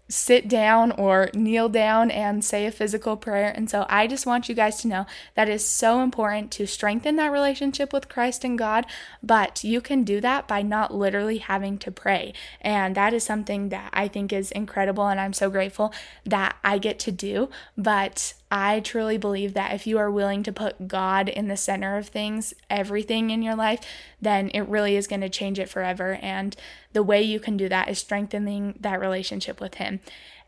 sit 0.09 0.49
down 0.49 0.93
or 0.93 1.31
kneel 1.35 1.69
down 1.69 2.11
and 2.11 2.45
say 2.45 2.67
a 2.67 2.71
physical 2.71 3.17
prayer. 3.17 3.53
And 3.55 3.71
so 3.71 3.87
I 3.89 4.07
just 4.07 4.27
want 4.27 4.49
you 4.49 4.55
guys 4.55 4.81
to 4.83 4.89
know 4.89 5.07
that 5.35 5.49
is 5.49 5.65
so 5.65 6.01
important 6.03 6.51
to 6.53 6.67
strengthen 6.67 7.17
that 7.17 7.33
relationship 7.33 7.93
with 7.93 8.09
Christ 8.09 8.45
and 8.45 8.59
God, 8.59 8.87
but 9.23 9.65
you 9.65 9.81
can 9.81 10.05
do 10.05 10.21
that 10.21 10.47
by 10.47 10.63
not 10.63 10.95
literally 10.95 11.39
having 11.39 11.79
to 11.79 11.91
pray. 11.91 12.35
And 12.61 12.95
that 12.95 13.15
is 13.15 13.25
something 13.25 13.71
that 13.71 13.91
I 13.93 14.09
think 14.09 14.33
is 14.33 14.51
incredible 14.51 15.09
and 15.09 15.21
I'm 15.21 15.33
so 15.33 15.51
grateful 15.51 15.93
that 16.25 16.57
I 16.63 16.79
get 16.79 16.99
to 17.01 17.13
do. 17.13 17.49
But 17.77 18.35
I 18.57 18.79
truly 18.79 19.19
believe 19.19 19.53
that 19.55 19.75
if 19.75 19.85
you 19.85 19.99
are 19.99 20.09
willing 20.09 20.45
to 20.45 20.53
put 20.53 20.87
God 20.87 21.29
in 21.29 21.49
the 21.49 21.57
center 21.57 21.97
of 21.97 22.07
things, 22.07 22.55
everything 22.71 23.31
in 23.31 23.43
your 23.43 23.57
life, 23.57 23.81
then 24.23 24.49
it 24.55 24.61
really 24.69 24.95
is 24.95 25.09
going 25.09 25.23
to 25.23 25.29
change 25.29 25.59
it 25.59 25.69
forever. 25.69 26.21
And 26.23 26.55
the 26.93 27.03
way 27.03 27.21
you 27.21 27.41
can 27.41 27.57
do 27.57 27.69
that 27.69 27.89
is 27.89 27.99
strengthening 27.99 28.79
that 28.79 29.01
relationship 29.01 29.61
with 29.61 29.75
Him. 29.75 29.99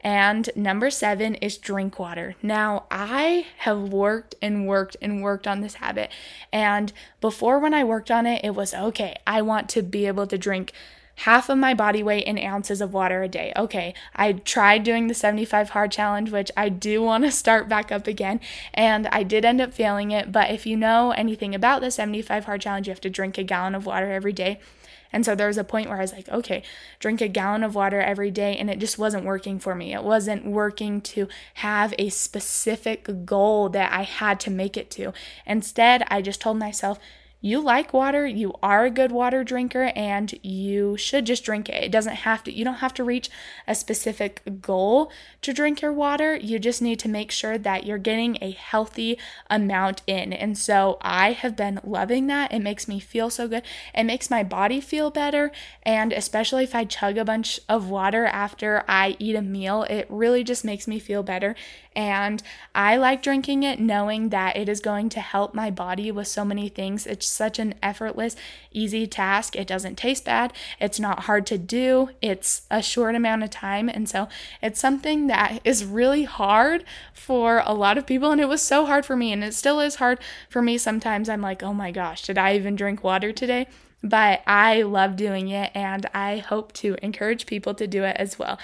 And 0.02 0.48
number 0.54 0.88
seven 0.88 1.34
is 1.34 1.58
drink 1.58 1.98
water. 1.98 2.36
Now, 2.44 2.84
I 2.92 3.46
have 3.58 3.80
worked 3.80 4.36
and 4.40 4.68
worked 4.68 4.96
and 5.02 5.20
worked 5.20 5.48
on 5.48 5.60
this 5.60 5.74
habit. 5.74 6.12
And 6.52 6.92
before, 7.20 7.58
when 7.58 7.74
I 7.74 7.82
worked 7.82 8.12
on 8.12 8.24
it, 8.24 8.44
it 8.44 8.54
was 8.54 8.72
okay, 8.72 9.16
I 9.26 9.42
want 9.42 9.68
to 9.70 9.82
be 9.82 10.06
able 10.06 10.28
to 10.28 10.38
drink 10.38 10.72
half 11.16 11.48
of 11.48 11.58
my 11.58 11.74
body 11.74 12.02
weight 12.02 12.24
in 12.24 12.38
ounces 12.38 12.80
of 12.80 12.92
water 12.92 13.22
a 13.22 13.28
day. 13.28 13.52
Okay, 13.56 13.94
I 14.14 14.32
tried 14.32 14.82
doing 14.84 15.06
the 15.06 15.14
75 15.14 15.70
hard 15.70 15.90
challenge, 15.90 16.30
which 16.30 16.50
I 16.56 16.68
do 16.68 17.02
want 17.02 17.24
to 17.24 17.30
start 17.30 17.68
back 17.68 17.90
up 17.90 18.06
again, 18.06 18.40
and 18.74 19.06
I 19.08 19.22
did 19.22 19.44
end 19.44 19.60
up 19.60 19.74
failing 19.74 20.10
it. 20.10 20.30
But 20.30 20.50
if 20.50 20.66
you 20.66 20.76
know 20.76 21.12
anything 21.12 21.54
about 21.54 21.80
the 21.80 21.90
75 21.90 22.44
hard 22.44 22.60
challenge, 22.60 22.86
you 22.86 22.92
have 22.92 23.00
to 23.00 23.10
drink 23.10 23.38
a 23.38 23.42
gallon 23.42 23.74
of 23.74 23.86
water 23.86 24.10
every 24.12 24.32
day. 24.32 24.60
And 25.12 25.24
so 25.24 25.34
there 25.34 25.46
was 25.46 25.56
a 25.56 25.64
point 25.64 25.88
where 25.88 25.98
I 25.98 26.02
was 26.02 26.12
like, 26.12 26.28
okay, 26.28 26.62
drink 26.98 27.20
a 27.20 27.28
gallon 27.28 27.62
of 27.62 27.74
water 27.74 28.00
every 28.00 28.30
day. 28.30 28.56
And 28.56 28.68
it 28.68 28.78
just 28.78 28.98
wasn't 28.98 29.24
working 29.24 29.58
for 29.58 29.74
me. 29.74 29.94
It 29.94 30.02
wasn't 30.02 30.44
working 30.44 31.00
to 31.02 31.28
have 31.54 31.94
a 31.98 32.10
specific 32.10 33.24
goal 33.24 33.68
that 33.70 33.92
I 33.92 34.02
had 34.02 34.40
to 34.40 34.50
make 34.50 34.76
it 34.76 34.90
to. 34.90 35.12
Instead, 35.46 36.02
I 36.08 36.22
just 36.22 36.40
told 36.40 36.58
myself, 36.58 36.98
you 37.40 37.60
like 37.60 37.92
water, 37.92 38.26
you 38.26 38.54
are 38.62 38.86
a 38.86 38.90
good 38.90 39.12
water 39.12 39.44
drinker, 39.44 39.92
and 39.94 40.34
you 40.42 40.96
should 40.96 41.26
just 41.26 41.44
drink 41.44 41.68
it. 41.68 41.84
It 41.84 41.92
doesn't 41.92 42.16
have 42.16 42.42
to, 42.44 42.52
you 42.52 42.64
don't 42.64 42.76
have 42.76 42.94
to 42.94 43.04
reach 43.04 43.30
a 43.66 43.74
specific 43.74 44.42
goal 44.60 45.12
to 45.42 45.52
drink 45.52 45.82
your 45.82 45.92
water. 45.92 46.34
You 46.34 46.58
just 46.58 46.82
need 46.82 46.98
to 47.00 47.08
make 47.08 47.30
sure 47.30 47.58
that 47.58 47.86
you're 47.86 47.98
getting 47.98 48.38
a 48.40 48.50
healthy 48.52 49.18
amount 49.48 50.02
in. 50.06 50.32
And 50.32 50.56
so 50.56 50.98
I 51.02 51.32
have 51.32 51.56
been 51.56 51.80
loving 51.84 52.26
that. 52.28 52.52
It 52.52 52.60
makes 52.60 52.88
me 52.88 52.98
feel 52.98 53.30
so 53.30 53.46
good. 53.46 53.62
It 53.94 54.04
makes 54.04 54.30
my 54.30 54.42
body 54.42 54.80
feel 54.80 55.10
better. 55.10 55.52
And 55.82 56.12
especially 56.12 56.64
if 56.64 56.74
I 56.74 56.84
chug 56.84 57.18
a 57.18 57.24
bunch 57.24 57.60
of 57.68 57.90
water 57.90 58.24
after 58.26 58.82
I 58.88 59.16
eat 59.18 59.36
a 59.36 59.42
meal, 59.42 59.84
it 59.84 60.06
really 60.08 60.42
just 60.42 60.64
makes 60.64 60.88
me 60.88 60.98
feel 60.98 61.22
better. 61.22 61.54
And 61.96 62.42
I 62.74 62.98
like 62.98 63.22
drinking 63.22 63.62
it 63.62 63.80
knowing 63.80 64.28
that 64.28 64.54
it 64.54 64.68
is 64.68 64.80
going 64.80 65.08
to 65.08 65.20
help 65.20 65.54
my 65.54 65.70
body 65.70 66.12
with 66.12 66.28
so 66.28 66.44
many 66.44 66.68
things. 66.68 67.06
It's 67.06 67.26
such 67.26 67.58
an 67.58 67.74
effortless, 67.82 68.36
easy 68.70 69.06
task. 69.06 69.56
It 69.56 69.66
doesn't 69.66 69.96
taste 69.96 70.26
bad. 70.26 70.52
It's 70.78 71.00
not 71.00 71.20
hard 71.20 71.46
to 71.46 71.56
do. 71.56 72.10
It's 72.20 72.62
a 72.70 72.82
short 72.82 73.14
amount 73.14 73.44
of 73.44 73.50
time. 73.50 73.88
And 73.88 74.06
so 74.10 74.28
it's 74.60 74.78
something 74.78 75.26
that 75.28 75.62
is 75.64 75.86
really 75.86 76.24
hard 76.24 76.84
for 77.14 77.62
a 77.64 77.72
lot 77.72 77.96
of 77.96 78.06
people. 78.06 78.30
And 78.30 78.42
it 78.42 78.48
was 78.48 78.60
so 78.60 78.84
hard 78.84 79.06
for 79.06 79.16
me. 79.16 79.32
And 79.32 79.42
it 79.42 79.54
still 79.54 79.80
is 79.80 79.94
hard 79.94 80.18
for 80.50 80.60
me. 80.60 80.76
Sometimes 80.76 81.30
I'm 81.30 81.40
like, 81.40 81.62
oh 81.62 81.72
my 81.72 81.92
gosh, 81.92 82.24
did 82.24 82.36
I 82.36 82.56
even 82.56 82.76
drink 82.76 83.02
water 83.02 83.32
today? 83.32 83.68
But 84.02 84.42
I 84.46 84.82
love 84.82 85.16
doing 85.16 85.48
it 85.48 85.70
and 85.74 86.04
I 86.12 86.38
hope 86.38 86.74
to 86.74 86.96
encourage 87.02 87.46
people 87.46 87.72
to 87.74 87.86
do 87.86 88.04
it 88.04 88.16
as 88.18 88.38
well. 88.38 88.58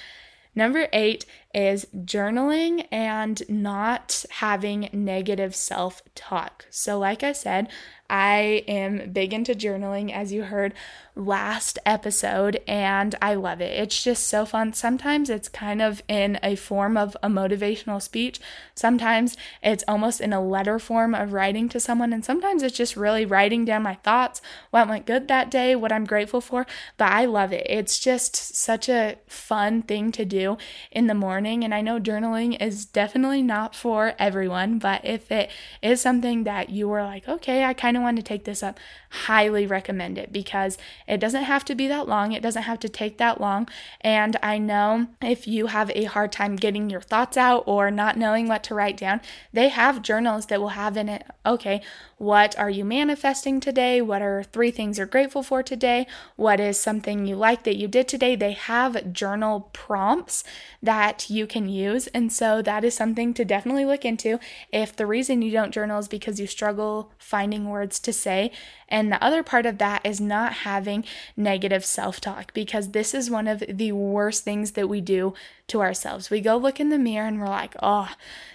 Number 0.55 0.89
eight 0.93 1.25
is 1.55 1.87
journaling 1.95 2.87
and 2.91 3.43
not 3.49 4.25
having 4.31 4.91
negative 4.93 5.55
self 5.55 6.03
talk. 6.15 6.67
So, 6.71 6.99
like 6.99 7.23
I 7.23 7.33
said, 7.33 7.69
I 8.13 8.63
am 8.69 9.11
big 9.11 9.33
into 9.33 9.55
journaling, 9.55 10.13
as 10.13 10.35
you 10.35 10.43
heard 10.43 10.75
last 11.15 11.79
episode, 11.85 12.61
and 12.67 13.15
I 13.21 13.35
love 13.35 13.61
it. 13.61 13.79
It's 13.79 14.03
just 14.03 14.27
so 14.27 14.47
fun. 14.47 14.73
Sometimes 14.73 15.29
it's 15.29 15.49
kind 15.49 15.81
of 15.83 16.03
in 16.09 16.39
a 16.43 16.57
form 16.57 16.97
of 16.97 17.17
a 17.23 17.29
motivational 17.29 18.01
speech, 18.01 18.39
sometimes 18.75 19.37
it's 19.63 19.85
almost 19.89 20.21
in 20.21 20.33
a 20.33 20.45
letter 20.45 20.79
form 20.79 21.15
of 21.15 21.33
writing 21.33 21.69
to 21.71 21.81
someone, 21.81 22.13
and 22.13 22.25
sometimes 22.25 22.63
it's 22.63 22.77
just 22.77 22.97
really 22.97 23.25
writing 23.25 23.65
down 23.65 23.83
my 23.83 23.95
thoughts, 23.95 24.43
what 24.71 24.89
went 24.89 25.07
good 25.07 25.29
that 25.29 25.51
day, 25.51 25.75
what 25.75 25.93
I'm 25.93 26.05
grateful 26.05 26.41
for. 26.41 26.67
But 26.99 27.13
I 27.13 27.25
love 27.25 27.53
it. 27.53 27.67
It's 27.69 27.99
just 27.99 28.37
such 28.37 28.89
a 28.89 29.17
fun 29.27 29.83
thing 29.83 30.13
to 30.13 30.25
do 30.27 30.59
in 30.91 31.07
the 31.07 31.15
morning, 31.15 31.65
and 31.65 31.75
I 31.75 31.81
know 31.81 31.99
journaling 31.99 32.61
is 32.61 32.85
definitely 32.85 33.43
not 33.43 33.75
for 33.75 34.13
everyone, 34.19 34.79
but 34.79 35.03
if 35.03 35.31
it 35.31 35.51
is 35.81 36.03
something 36.03 36.45
that 36.45 36.69
you 36.69 36.89
were 36.89 37.03
like, 37.03 37.27
okay, 37.27 37.65
I 37.65 37.73
kind 37.73 37.97
of 37.97 38.02
want 38.03 38.17
to 38.17 38.23
take 38.23 38.45
this 38.45 38.63
up, 38.63 38.79
highly 39.11 39.67
recommend 39.67 40.19
it 40.19 40.33
because 40.33 40.79
it 41.07 41.19
doesn't 41.19 41.45
have 41.45 41.65
to 41.67 41.75
be 41.75 41.89
that 41.89 42.09
long, 42.09 42.33
it 42.33 42.43
doesn't 42.43 42.65
have 42.65 42.81
to 42.81 42.89
take 42.89 43.19
that 43.19 43.41
long. 43.41 43.69
And 44.01 44.37
I 44.43 44.59
know 44.59 45.09
if 45.21 45.47
you 45.47 45.69
have 45.69 45.91
a 45.91 46.05
hard 46.05 46.33
time 46.33 46.57
getting 46.57 46.91
your 46.91 47.01
thoughts 47.01 47.37
out 47.37 47.65
or 47.67 47.91
not 47.91 48.17
knowing 48.17 48.49
what 48.49 48.63
to 48.65 48.75
write 48.75 48.97
down, 48.97 49.21
they 49.53 49.69
have 49.69 50.03
journals 50.03 50.47
that 50.47 50.61
will 50.61 50.71
have 50.71 50.97
in 50.97 51.09
it, 51.09 51.27
okay, 51.47 51.83
what 52.23 52.57
are 52.57 52.71
you 52.71 52.85
manifesting 52.85 53.59
today? 53.59 54.01
What 54.01 54.23
are 54.23 54.45
three 54.45 54.71
things 54.71 54.97
you're 54.97 55.09
grateful 55.09 55.43
for 55.43 55.61
today? 55.61 56.07
What 56.37 56.61
is 56.61 56.79
something 56.79 57.27
you 57.27 57.35
like 57.35 57.65
that 57.65 57.77
you 57.77 57.89
did 57.89 58.07
today? 58.07 58.37
They 58.37 58.53
have 58.53 59.13
journal 59.13 59.71
prompts 59.73 60.45
that 60.81 61.29
you 61.29 61.49
can 61.49 61.69
use. 61.69 62.07
And 62.09 62.33
so 62.33 62.63
that 62.63 62.85
is 62.85 62.95
something 62.95 63.35
to 63.35 63.45
definitely 63.45 63.85
look 63.85 64.05
into. 64.05 64.39
If 64.73 64.95
the 64.95 65.05
reason 65.05 65.43
you 65.43 65.51
don't 65.51 65.73
journal 65.73 65.99
is 65.99 66.07
because 66.07 66.39
you 66.39 66.47
struggle 66.47 67.11
finding 67.19 67.69
words 67.69 67.92
to 68.01 68.13
say, 68.13 68.53
and 68.93 69.11
the 69.11 69.25
other 69.25 69.43
part 69.43 69.65
of 69.65 69.79
that 69.79 70.05
is 70.05 70.21
not 70.21 70.53
having 70.53 71.05
negative 71.35 71.83
self 71.85 72.21
talk 72.21 72.53
because 72.53 72.91
this 72.91 73.15
is 73.15 73.31
one 73.31 73.49
of 73.49 73.65
the 73.67 73.91
worst 73.93 74.45
things 74.45 74.73
that 74.73 74.89
we 74.89 75.01
do 75.01 75.33
to 75.69 75.81
ourselves. 75.81 76.29
We 76.29 76.43
go 76.43 76.57
look 76.57 76.79
in 76.79 76.91
the 76.91 76.99
mirror 76.99 77.27
and 77.27 77.41
we're 77.41 77.47
like, 77.47 77.75
oh, 77.83 78.11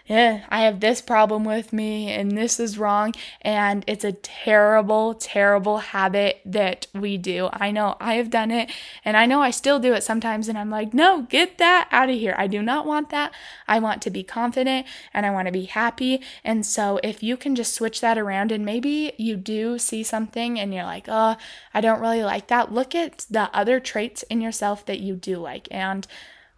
yeah, 0.05 0.45
I 0.49 0.61
have 0.61 0.79
this 0.79 1.01
problem 1.01 1.43
with 1.43 1.73
me 1.73 2.11
and 2.11 2.37
this 2.37 2.59
is 2.59 2.77
wrong. 2.77 3.13
And 3.41 3.83
it's 3.87 4.05
a 4.05 4.11
terrible, 4.11 5.15
terrible 5.15 5.79
habit 5.79 6.41
that 6.45 6.85
we 6.93 7.17
do. 7.17 7.49
I 7.51 7.71
know 7.71 7.97
I 7.99 8.13
have 8.15 8.29
done 8.29 8.51
it 8.51 8.71
and 9.03 9.17
I 9.17 9.25
know 9.25 9.41
I 9.41 9.49
still 9.49 9.79
do 9.79 9.93
it 9.93 10.03
sometimes. 10.03 10.47
And 10.47 10.57
I'm 10.57 10.69
like, 10.69 10.93
no, 10.93 11.23
get 11.23 11.57
that 11.57 11.87
out 11.91 12.09
of 12.09 12.15
here. 12.15 12.35
I 12.37 12.45
do 12.45 12.61
not 12.61 12.85
want 12.85 13.09
that. 13.09 13.33
I 13.67 13.79
want 13.79 14.01
to 14.03 14.11
be 14.11 14.23
confident 14.23 14.85
and 15.13 15.25
I 15.25 15.31
want 15.31 15.47
to 15.47 15.51
be 15.51 15.65
happy. 15.65 16.21
And 16.43 16.65
so 16.65 16.99
if 17.03 17.23
you 17.23 17.35
can 17.35 17.55
just 17.55 17.73
switch 17.73 17.99
that 18.01 18.17
around 18.19 18.51
and 18.51 18.63
maybe 18.63 19.13
you 19.17 19.35
do 19.35 19.79
see 19.79 20.03
something 20.03 20.26
and 20.35 20.73
you're 20.73 20.83
like, 20.83 21.05
oh, 21.07 21.35
I 21.73 21.81
don't 21.81 22.01
really 22.01 22.23
like 22.23 22.47
that, 22.47 22.71
look 22.71 22.95
at 22.95 23.25
the 23.29 23.49
other 23.53 23.79
traits 23.79 24.23
in 24.23 24.41
yourself 24.41 24.85
that 24.85 24.99
you 24.99 25.15
do 25.15 25.37
like. 25.37 25.67
And 25.71 26.07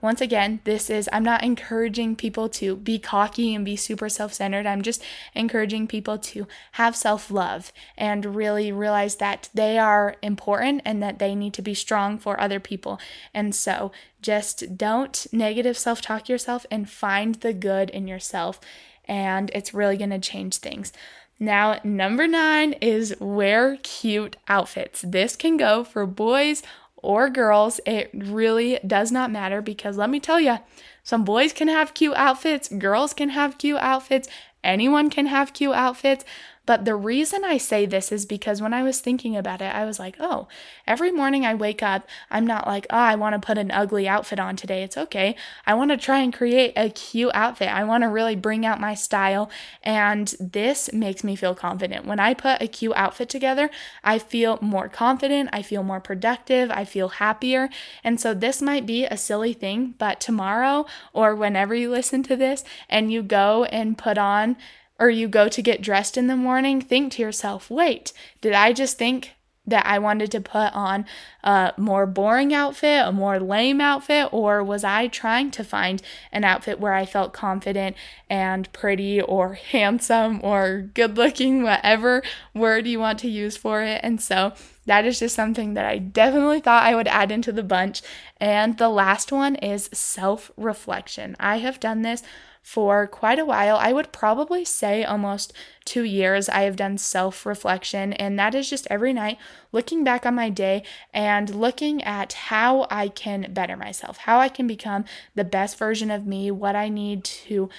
once 0.01 0.21
again, 0.21 0.61
this 0.63 0.89
is, 0.89 1.09
I'm 1.11 1.23
not 1.23 1.43
encouraging 1.43 2.15
people 2.15 2.47
to 2.49 2.77
be 2.77 2.99
cocky 2.99 3.53
and 3.53 3.65
be 3.65 3.75
super 3.75 4.07
self 4.07 4.33
centered. 4.33 4.65
I'm 4.65 4.81
just 4.81 5.03
encouraging 5.35 5.87
people 5.87 6.17
to 6.19 6.47
have 6.73 6.95
self 6.95 7.29
love 7.29 7.73
and 7.97 8.35
really 8.35 8.71
realize 8.71 9.17
that 9.17 9.49
they 9.53 9.77
are 9.77 10.15
important 10.21 10.83
and 10.85 11.03
that 11.03 11.19
they 11.19 11.35
need 11.35 11.53
to 11.55 11.61
be 11.61 11.73
strong 11.73 12.17
for 12.17 12.39
other 12.39 12.61
people. 12.61 12.99
And 13.33 13.53
so 13.53 13.91
just 14.21 14.77
don't 14.77 15.27
negative 15.33 15.77
self 15.77 16.01
talk 16.01 16.29
yourself 16.29 16.65
and 16.71 16.89
find 16.89 17.35
the 17.35 17.53
good 17.53 17.89
in 17.89 18.07
yourself. 18.07 18.61
And 19.05 19.51
it's 19.53 19.73
really 19.73 19.97
going 19.97 20.11
to 20.11 20.19
change 20.19 20.57
things. 20.57 20.93
Now, 21.39 21.79
number 21.83 22.27
nine 22.27 22.73
is 22.73 23.15
wear 23.19 23.77
cute 23.81 24.35
outfits. 24.47 25.01
This 25.01 25.35
can 25.35 25.55
go 25.55 25.83
for 25.83 26.05
boys 26.05 26.61
or 26.97 27.29
girls, 27.29 27.79
it 27.85 28.09
really 28.13 28.77
does 28.85 29.09
not 29.09 29.31
matter 29.31 29.61
because 29.61 29.97
let 29.97 30.09
me 30.09 30.19
tell 30.19 30.39
you, 30.39 30.59
some 31.01 31.23
boys 31.23 31.53
can 31.53 31.69
have 31.69 31.93
cute 31.93 32.15
outfits, 32.15 32.67
girls 32.67 33.13
can 33.13 33.29
have 33.29 33.57
cute 33.57 33.79
outfits, 33.79 34.27
anyone 34.65 35.09
can 35.09 35.27
have 35.27 35.53
cute 35.53 35.73
outfits. 35.73 36.25
But 36.69 36.85
the 36.85 36.95
reason 36.95 37.43
I 37.43 37.57
say 37.57 37.87
this 37.87 38.11
is 38.11 38.27
because 38.27 38.61
when 38.61 38.75
I 38.75 38.83
was 38.83 38.99
thinking 38.99 39.35
about 39.35 39.59
it, 39.59 39.73
I 39.73 39.85
was 39.85 39.97
like, 39.97 40.17
oh, 40.19 40.47
every 40.85 41.11
morning 41.11 41.43
I 41.43 41.55
wake 41.55 41.81
up, 41.81 42.07
I'm 42.29 42.45
not 42.45 42.67
like, 42.67 42.85
oh, 42.91 42.95
I 42.95 43.15
want 43.15 43.33
to 43.33 43.43
put 43.43 43.57
an 43.57 43.71
ugly 43.71 44.07
outfit 44.07 44.39
on 44.39 44.55
today. 44.55 44.83
It's 44.83 44.95
okay. 44.95 45.35
I 45.65 45.73
want 45.73 45.89
to 45.89 45.97
try 45.97 46.19
and 46.19 46.31
create 46.31 46.73
a 46.75 46.91
cute 46.91 47.31
outfit. 47.33 47.69
I 47.69 47.83
want 47.85 48.03
to 48.03 48.07
really 48.07 48.35
bring 48.35 48.67
out 48.67 48.79
my 48.79 48.93
style. 48.93 49.49
And 49.81 50.31
this 50.39 50.93
makes 50.93 51.23
me 51.23 51.35
feel 51.35 51.55
confident. 51.55 52.05
When 52.05 52.19
I 52.19 52.35
put 52.35 52.61
a 52.61 52.67
cute 52.67 52.93
outfit 52.95 53.29
together, 53.29 53.71
I 54.03 54.19
feel 54.19 54.59
more 54.61 54.89
confident. 54.89 55.49
I 55.51 55.63
feel 55.63 55.81
more 55.81 55.99
productive. 55.99 56.69
I 56.69 56.85
feel 56.85 57.09
happier. 57.09 57.69
And 58.03 58.21
so 58.21 58.35
this 58.35 58.61
might 58.61 58.85
be 58.85 59.05
a 59.05 59.17
silly 59.17 59.53
thing, 59.53 59.95
but 59.97 60.19
tomorrow 60.19 60.85
or 61.13 61.33
whenever 61.33 61.73
you 61.73 61.89
listen 61.89 62.21
to 62.21 62.35
this 62.35 62.63
and 62.87 63.11
you 63.11 63.23
go 63.23 63.63
and 63.63 63.97
put 63.97 64.19
on 64.19 64.55
or 64.99 65.09
you 65.09 65.27
go 65.27 65.47
to 65.47 65.61
get 65.61 65.81
dressed 65.81 66.17
in 66.17 66.27
the 66.27 66.35
morning, 66.35 66.81
think 66.81 67.13
to 67.13 67.21
yourself, 67.21 67.69
wait, 67.69 68.13
did 68.41 68.53
I 68.53 68.73
just 68.73 68.97
think 68.97 69.31
that 69.69 69.85
I 69.85 69.99
wanted 69.99 70.31
to 70.31 70.41
put 70.41 70.73
on 70.73 71.05
a 71.43 71.73
more 71.77 72.05
boring 72.05 72.53
outfit, 72.53 73.05
a 73.05 73.11
more 73.11 73.39
lame 73.39 73.79
outfit, 73.79 74.29
or 74.31 74.63
was 74.63 74.83
I 74.83 75.07
trying 75.07 75.51
to 75.51 75.63
find 75.63 76.01
an 76.31 76.43
outfit 76.43 76.79
where 76.79 76.93
I 76.93 77.05
felt 77.05 77.33
confident 77.33 77.95
and 78.29 78.71
pretty 78.73 79.21
or 79.21 79.53
handsome 79.71 80.39
or 80.43 80.89
good 80.93 81.17
looking, 81.17 81.63
whatever 81.63 82.23
word 82.53 82.87
you 82.87 82.99
want 82.99 83.19
to 83.19 83.29
use 83.29 83.57
for 83.57 83.81
it? 83.83 84.01
And 84.03 84.21
so 84.21 84.53
that 84.85 85.05
is 85.05 85.19
just 85.19 85.35
something 85.35 85.75
that 85.75 85.85
I 85.85 85.97
definitely 85.99 86.61
thought 86.61 86.83
I 86.83 86.95
would 86.95 87.07
add 87.07 87.31
into 87.31 87.51
the 87.51 87.63
bunch. 87.63 88.01
And 88.37 88.77
the 88.77 88.89
last 88.89 89.31
one 89.31 89.55
is 89.55 89.89
self 89.93 90.51
reflection. 90.57 91.35
I 91.39 91.57
have 91.57 91.79
done 91.79 92.01
this 92.01 92.23
for 92.61 93.07
quite 93.07 93.39
a 93.39 93.45
while. 93.45 93.77
I 93.77 93.93
would 93.93 94.11
probably 94.11 94.63
say 94.65 95.03
almost 95.03 95.53
two 95.85 96.03
years 96.03 96.49
I 96.49 96.61
have 96.61 96.75
done 96.75 96.97
self 96.97 97.45
reflection, 97.45 98.13
and 98.13 98.37
that 98.37 98.53
is 98.53 98.69
just 98.69 98.87
every 98.89 99.13
night 99.13 99.37
looking 99.71 100.03
back 100.03 100.25
on 100.25 100.35
my 100.35 100.49
day 100.49 100.83
and 101.13 101.53
looking 101.53 102.03
at 102.03 102.33
how 102.33 102.87
I 102.91 103.07
can 103.07 103.51
better 103.53 103.75
myself, 103.75 104.17
how 104.17 104.39
I 104.39 104.49
can 104.49 104.67
become 104.67 105.05
the 105.35 105.43
best 105.43 105.77
version 105.77 106.11
of 106.11 106.27
me, 106.27 106.51
what 106.51 106.75
I 106.75 106.89
need 106.89 107.23
to 107.23 107.69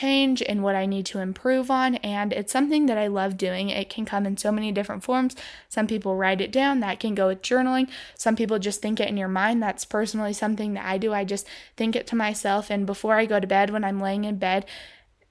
change 0.00 0.42
and 0.42 0.62
what 0.62 0.74
I 0.74 0.86
need 0.86 1.06
to 1.06 1.20
improve 1.20 1.70
on. 1.70 1.94
And 1.96 2.32
it's 2.32 2.52
something 2.52 2.86
that 2.86 2.98
I 2.98 3.06
love 3.06 3.36
doing. 3.36 3.70
It 3.70 3.88
can 3.94 4.04
come 4.04 4.26
in 4.26 4.36
so 4.36 4.50
many 4.50 4.72
different 4.72 5.04
forms. 5.04 5.36
Some 5.68 5.86
people 5.86 6.16
write 6.16 6.40
it 6.40 6.52
down, 6.52 6.80
that 6.80 7.00
can 7.00 7.14
go 7.14 7.28
with 7.28 7.42
journaling. 7.42 7.88
Some 8.16 8.36
people 8.36 8.58
just 8.58 8.82
think 8.82 8.98
it 9.00 9.08
in 9.08 9.16
your 9.16 9.28
mind. 9.28 9.62
That's 9.62 9.84
personally 9.84 10.32
something 10.32 10.74
that 10.74 10.84
I 10.84 10.98
do. 10.98 11.12
I 11.14 11.24
just 11.24 11.46
think 11.76 11.94
it 11.96 12.06
to 12.08 12.16
myself. 12.16 12.70
And 12.70 12.86
before 12.86 13.14
I 13.14 13.26
go 13.26 13.38
to 13.40 13.46
bed, 13.46 13.70
when 13.70 13.84
I'm 13.84 14.00
laying 14.00 14.24
in 14.24 14.38
bed, 14.38 14.66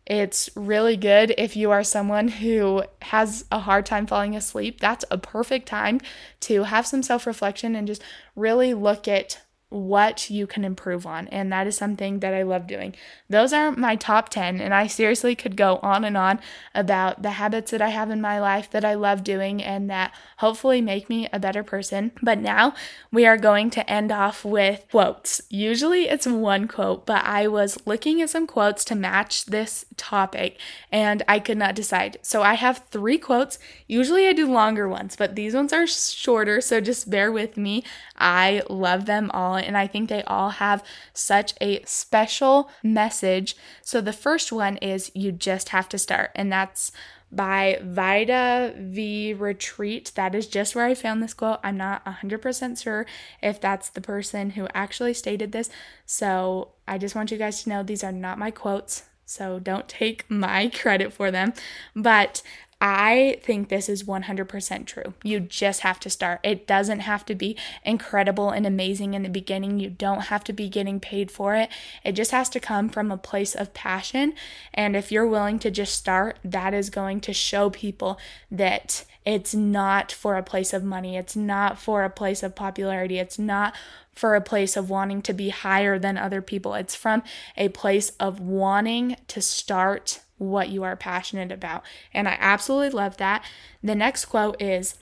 It's 0.06 0.49
really 0.56 0.97
good 0.97 1.34
if 1.38 1.56
you 1.56 1.71
are 1.71 1.84
someone 1.84 2.28
who 2.28 2.84
has 3.04 3.45
a 3.52 3.60
hard 3.60 3.86
time 3.86 4.06
falling 4.06 4.36
asleep. 4.36 4.82
That's 4.82 5.06
a 5.10 5.17
perfect 5.17 5.65
time 5.67 6.02
to 6.41 6.63
have 6.63 6.86
some 6.86 7.04
self 7.04 7.26
reflection 7.26 7.73
and 7.76 7.88
just 7.88 8.04
really 8.36 8.73
look 8.73 9.08
at 9.08 9.39
what 9.73 10.29
you 10.29 10.45
can 10.45 10.63
improve 10.63 11.05
on. 11.05 11.27
And 11.29 11.51
that 11.51 11.67
is 11.67 11.75
something 11.75 12.19
that 12.19 12.33
I 12.33 12.43
love 12.43 12.67
doing. 12.67 12.95
Those 13.29 13.51
are 13.51 13.71
my 13.71 13.95
top 13.95 14.29
10. 14.29 14.62
And 14.62 14.73
I 14.73 14.88
seriously 14.88 15.36
could 15.36 15.57
go 15.57 15.79
on 15.81 16.05
and 16.05 16.15
on 16.15 16.39
about 16.75 17.23
the 17.23 17.31
habits 17.31 17.71
that 17.71 17.81
I 17.81 17.89
have 17.89 18.12
in 18.12 18.21
my 18.21 18.39
life 18.39 18.69
that 18.71 18.86
I 18.86 18.93
love 18.93 19.23
doing 19.23 19.63
and 19.63 19.89
that 19.89 20.13
hopefully 20.38 20.81
make 20.81 21.09
me 21.09 21.27
a 21.33 21.39
better 21.39 21.63
person. 21.63 22.12
But 22.21 22.39
now 22.39 22.75
we 23.12 23.25
are 23.25 23.38
going 23.38 23.69
to 23.71 23.89
end 23.89 24.12
off 24.12 24.45
with 24.45 24.86
quotes. 24.91 25.41
Usually 25.49 26.07
it's 26.07 26.27
one 26.27 26.67
quote, 26.67 27.05
but 27.05 27.23
I 27.23 27.47
was 27.47 27.77
looking 27.86 28.21
at 28.21 28.29
some 28.29 28.45
quotes 28.45 28.86
to 28.86 28.95
match 28.95 29.45
this 29.45 29.86
topic 29.97 30.59
and 30.91 31.23
I 31.27 31.39
could 31.39 31.57
not 31.57 31.75
decide. 31.75 32.17
So 32.21 32.43
I 32.43 32.53
have 32.53 32.86
three 32.91 33.17
quotes. 33.17 33.57
Usually 33.88 34.27
I 34.27 34.33
do 34.33 34.51
longer 34.51 34.88
ones, 34.88 35.15
but 35.15 35.36
these 35.36 35.55
ones 35.55 35.73
are 35.73 35.88
shorter. 35.88 36.62
So 36.62 36.79
just 36.79 37.09
bear 37.09 37.31
with 37.31 37.57
me. 37.57 37.83
I 38.17 38.62
love 38.69 39.05
them 39.05 39.31
all 39.33 39.55
and 39.63 39.78
I 39.78 39.88
think 39.88 40.10
they 40.10 40.23
all 40.23 40.49
have 40.52 40.84
such 41.13 41.54
a 41.62 41.84
special 41.84 42.69
message. 42.84 43.56
So 43.82 44.02
the 44.02 44.13
first 44.13 44.52
one 44.52 44.78
is 44.78 45.12
you 45.13 45.32
just 45.32 45.69
have 45.69 45.89
to 45.89 45.97
start, 45.97 46.32
and 46.36 46.52
that's 46.52 46.91
by 47.34 47.80
Vida 47.82 48.73
V 48.78 49.34
Retreat. 49.34 50.12
That 50.15 50.36
is 50.36 50.47
just 50.47 50.76
where 50.76 50.86
I 50.86 50.93
found 50.93 51.21
this 51.21 51.34
quote. 51.34 51.60
I'm 51.63 51.78
not 51.78 52.06
100% 52.06 52.82
sure 52.82 53.06
if 53.41 53.60
that's 53.60 53.89
the 53.89 54.02
person 54.02 54.52
who 54.52 54.67
actually 54.73 55.13
stated 55.13 55.52
this. 55.52 55.69
So 56.06 56.69
I 56.88 56.97
just 56.97 57.15
want 57.15 57.32
you 57.32 57.38
guys 57.38 57.63
to 57.63 57.69
know 57.69 57.84
these 57.84 58.04
are 58.04 58.12
not 58.12 58.38
my 58.38 58.52
quotes. 58.52 59.04
So 59.26 59.60
don't 59.60 59.88
take 59.88 60.26
my 60.30 60.69
credit 60.69 61.12
for 61.12 61.32
them. 61.32 61.54
But 61.95 62.41
I 62.86 63.39
think 63.41 63.69
this 63.69 63.88
is 63.88 64.04
100% 64.04 64.86
true. 64.86 65.13
You 65.24 65.39
just 65.39 65.80
have 65.82 66.02
to 66.02 66.10
start. 66.10 66.41
It 66.43 66.67
doesn't 66.67 67.00
have 67.00 67.26
to 67.28 67.34
be 67.34 67.56
incredible 67.86 68.50
and 68.50 68.67
amazing 68.67 69.13
in 69.13 69.24
the 69.24 69.30
beginning. 69.30 69.80
You 69.80 69.89
don't 69.89 70.24
have 70.24 70.43
to 70.43 70.52
be 70.52 70.67
getting 70.67 71.00
paid 71.00 71.32
for 71.32 71.56
it. 71.56 71.69
It 72.04 72.12
just 72.12 72.32
has 72.32 72.50
to 72.50 72.60
come 72.60 72.89
from 72.89 73.10
a 73.10 73.15
place 73.15 73.56
of 73.56 73.74
passion. 73.74 74.34
And 74.74 74.98
if 74.98 75.13
you're 75.13 75.26
willing 75.26 75.60
to 75.60 75.72
just 75.72 75.96
start, 75.96 76.39
that 76.43 76.74
is 76.74 76.89
going 76.89 77.22
to 77.22 77.32
show 77.32 77.69
people 77.69 78.19
that 78.52 79.06
it's 79.26 79.56
not 79.56 80.12
for 80.12 80.36
a 80.36 80.43
place 80.43 80.74
of 80.74 80.84
money. 80.84 81.15
It's 81.15 81.38
not 81.38 81.80
for 81.80 82.04
a 82.04 82.10
place 82.10 82.43
of 82.43 82.54
popularity. 82.54 83.17
It's 83.17 83.39
not 83.39 83.74
for 84.13 84.36
a 84.36 84.41
place 84.41 84.76
of 84.76 84.89
wanting 84.89 85.22
to 85.22 85.32
be 85.32 85.50
higher 85.50 85.98
than 85.98 86.17
other 86.17 86.41
people. 86.41 86.74
It's 86.74 86.96
from 86.96 87.24
a 87.56 87.69
place 87.69 88.10
of 88.19 88.41
wanting 88.41 89.15
to 89.30 89.41
start 89.41 90.19
what 90.38 90.69
you 90.69 90.84
are 90.84 90.96
passionate 90.96 91.52
about. 91.52 91.84
And 92.13 92.28
I 92.28 92.38
absolutely 92.39 92.89
love 92.89 93.17
that. 93.17 93.43
The 93.84 93.96
next 93.96 94.26
quote 94.26 94.62
is 94.62 94.96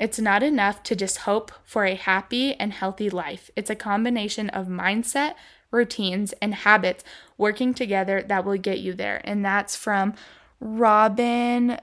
It's 0.00 0.18
not 0.18 0.42
enough 0.42 0.82
to 0.84 0.96
just 0.96 1.18
hope 1.18 1.52
for 1.64 1.84
a 1.84 1.94
happy 1.94 2.54
and 2.54 2.72
healthy 2.72 3.10
life. 3.10 3.50
It's 3.56 3.70
a 3.70 3.76
combination 3.76 4.50
of 4.50 4.66
mindset, 4.66 5.34
routines, 5.70 6.32
and 6.40 6.54
habits 6.54 7.04
working 7.38 7.74
together 7.74 8.22
that 8.22 8.44
will 8.44 8.58
get 8.58 8.80
you 8.80 8.92
there. 8.92 9.20
And 9.24 9.44
that's 9.44 9.76
from 9.76 10.14
Robyn 10.60 11.80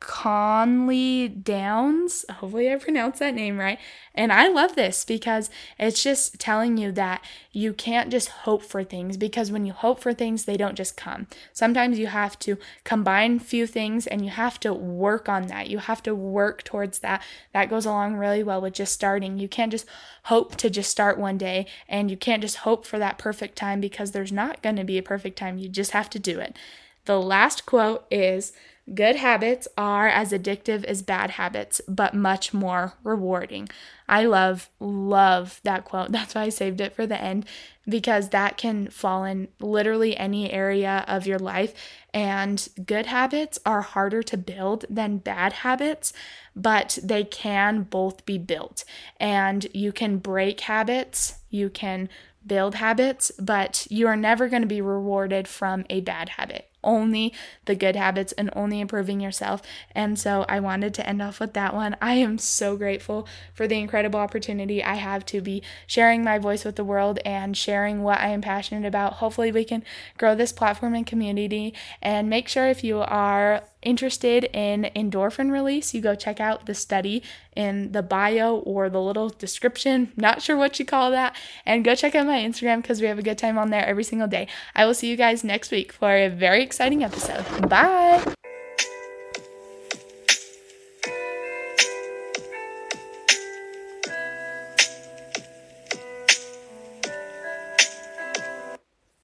Conley 0.00 1.28
Downs. 1.28 2.24
Hopefully, 2.30 2.72
I 2.72 2.76
pronounced 2.76 3.20
that 3.20 3.34
name 3.34 3.58
right. 3.58 3.78
And 4.14 4.32
I 4.32 4.48
love 4.48 4.74
this 4.74 5.04
because 5.04 5.50
it's 5.78 6.02
just 6.02 6.40
telling 6.40 6.78
you 6.78 6.90
that 6.92 7.22
you 7.52 7.74
can't 7.74 8.10
just 8.10 8.28
hope 8.30 8.62
for 8.62 8.82
things 8.82 9.18
because 9.18 9.52
when 9.52 9.66
you 9.66 9.72
hope 9.72 10.00
for 10.00 10.14
things, 10.14 10.46
they 10.46 10.56
don't 10.56 10.74
just 10.74 10.96
come. 10.96 11.26
Sometimes 11.52 11.98
you 11.98 12.06
have 12.06 12.38
to 12.40 12.56
combine 12.82 13.38
few 13.38 13.66
things 13.66 14.06
and 14.06 14.24
you 14.24 14.30
have 14.30 14.58
to 14.60 14.72
work 14.72 15.28
on 15.28 15.46
that. 15.48 15.68
You 15.68 15.78
have 15.78 16.02
to 16.04 16.14
work 16.14 16.64
towards 16.64 17.00
that. 17.00 17.22
That 17.52 17.70
goes 17.70 17.84
along 17.84 18.16
really 18.16 18.42
well 18.42 18.62
with 18.62 18.74
just 18.74 18.94
starting. 18.94 19.38
You 19.38 19.48
can't 19.48 19.70
just 19.70 19.86
hope 20.24 20.56
to 20.56 20.70
just 20.70 20.90
start 20.90 21.18
one 21.18 21.36
day 21.36 21.66
and 21.88 22.10
you 22.10 22.16
can't 22.16 22.42
just 22.42 22.58
hope 22.58 22.86
for 22.86 22.98
that 22.98 23.18
perfect 23.18 23.56
time 23.56 23.80
because 23.80 24.12
there's 24.12 24.32
not 24.32 24.62
going 24.62 24.76
to 24.76 24.84
be 24.84 24.96
a 24.96 25.02
perfect 25.02 25.38
time. 25.38 25.58
You 25.58 25.68
just 25.68 25.92
have 25.92 26.08
to 26.10 26.18
do 26.18 26.40
it. 26.40 26.56
The 27.04 27.20
last 27.20 27.66
quote 27.66 28.06
is 28.10 28.52
Good 28.92 29.16
habits 29.16 29.68
are 29.76 30.08
as 30.08 30.32
addictive 30.32 30.84
as 30.84 31.02
bad 31.02 31.32
habits, 31.32 31.80
but 31.86 32.14
much 32.14 32.52
more 32.52 32.94
rewarding. 33.04 33.68
I 34.08 34.24
love, 34.24 34.68
love 34.80 35.60
that 35.62 35.84
quote. 35.84 36.10
That's 36.12 36.34
why 36.34 36.42
I 36.42 36.48
saved 36.48 36.80
it 36.80 36.94
for 36.94 37.06
the 37.06 37.20
end 37.20 37.46
because 37.88 38.30
that 38.30 38.56
can 38.56 38.88
fall 38.88 39.24
in 39.24 39.48
literally 39.60 40.16
any 40.16 40.50
area 40.52 41.04
of 41.06 41.26
your 41.26 41.38
life. 41.38 41.74
And 42.12 42.66
good 42.84 43.06
habits 43.06 43.58
are 43.64 43.82
harder 43.82 44.22
to 44.24 44.36
build 44.36 44.84
than 44.90 45.18
bad 45.18 45.52
habits, 45.52 46.12
but 46.56 46.98
they 47.02 47.24
can 47.24 47.82
both 47.82 48.24
be 48.26 48.38
built. 48.38 48.84
And 49.18 49.66
you 49.72 49.92
can 49.92 50.18
break 50.18 50.60
habits, 50.60 51.36
you 51.48 51.70
can 51.70 52.08
build 52.44 52.76
habits, 52.76 53.30
but 53.38 53.86
you 53.90 54.06
are 54.08 54.16
never 54.16 54.48
going 54.48 54.62
to 54.62 54.68
be 54.68 54.80
rewarded 54.80 55.46
from 55.46 55.84
a 55.90 56.00
bad 56.00 56.30
habit 56.30 56.69
only 56.82 57.32
the 57.64 57.74
good 57.74 57.96
habits 57.96 58.32
and 58.32 58.50
only 58.54 58.80
improving 58.80 59.20
yourself. 59.20 59.62
And 59.94 60.18
so 60.18 60.44
I 60.48 60.60
wanted 60.60 60.94
to 60.94 61.06
end 61.08 61.22
off 61.22 61.40
with 61.40 61.52
that 61.54 61.74
one. 61.74 61.96
I 62.00 62.14
am 62.14 62.38
so 62.38 62.76
grateful 62.76 63.26
for 63.54 63.66
the 63.66 63.78
incredible 63.78 64.20
opportunity 64.20 64.82
I 64.82 64.94
have 64.94 65.24
to 65.26 65.40
be 65.40 65.62
sharing 65.86 66.24
my 66.24 66.38
voice 66.38 66.64
with 66.64 66.76
the 66.76 66.84
world 66.84 67.18
and 67.24 67.56
sharing 67.56 68.02
what 68.02 68.20
I 68.20 68.28
am 68.28 68.40
passionate 68.40 68.86
about. 68.86 69.14
Hopefully, 69.14 69.52
we 69.52 69.64
can 69.64 69.84
grow 70.18 70.34
this 70.34 70.52
platform 70.52 70.94
and 70.94 71.06
community. 71.06 71.74
And 72.02 72.28
make 72.28 72.48
sure 72.48 72.66
if 72.66 72.84
you 72.84 73.00
are 73.00 73.62
interested 73.82 74.44
in 74.44 74.90
endorphin 74.94 75.50
release, 75.50 75.94
you 75.94 76.00
go 76.00 76.14
check 76.14 76.40
out 76.40 76.66
the 76.66 76.74
study 76.74 77.22
in 77.56 77.92
the 77.92 78.02
bio 78.02 78.56
or 78.56 78.88
the 78.88 79.00
little 79.00 79.28
description. 79.28 80.12
Not 80.16 80.42
sure 80.42 80.56
what 80.56 80.78
you 80.78 80.84
call 80.84 81.10
that. 81.10 81.36
And 81.66 81.84
go 81.84 81.94
check 81.94 82.14
out 82.14 82.26
my 82.26 82.38
Instagram 82.38 82.82
because 82.82 83.00
we 83.00 83.06
have 83.06 83.18
a 83.18 83.22
good 83.22 83.38
time 83.38 83.58
on 83.58 83.70
there 83.70 83.86
every 83.86 84.04
single 84.04 84.28
day. 84.28 84.48
I 84.74 84.86
will 84.86 84.94
see 84.94 85.08
you 85.08 85.16
guys 85.16 85.44
next 85.44 85.70
week 85.70 85.92
for 85.92 86.14
a 86.14 86.28
very 86.28 86.62
exciting 86.62 87.02
episode. 87.04 87.68
Bye. 87.68 88.34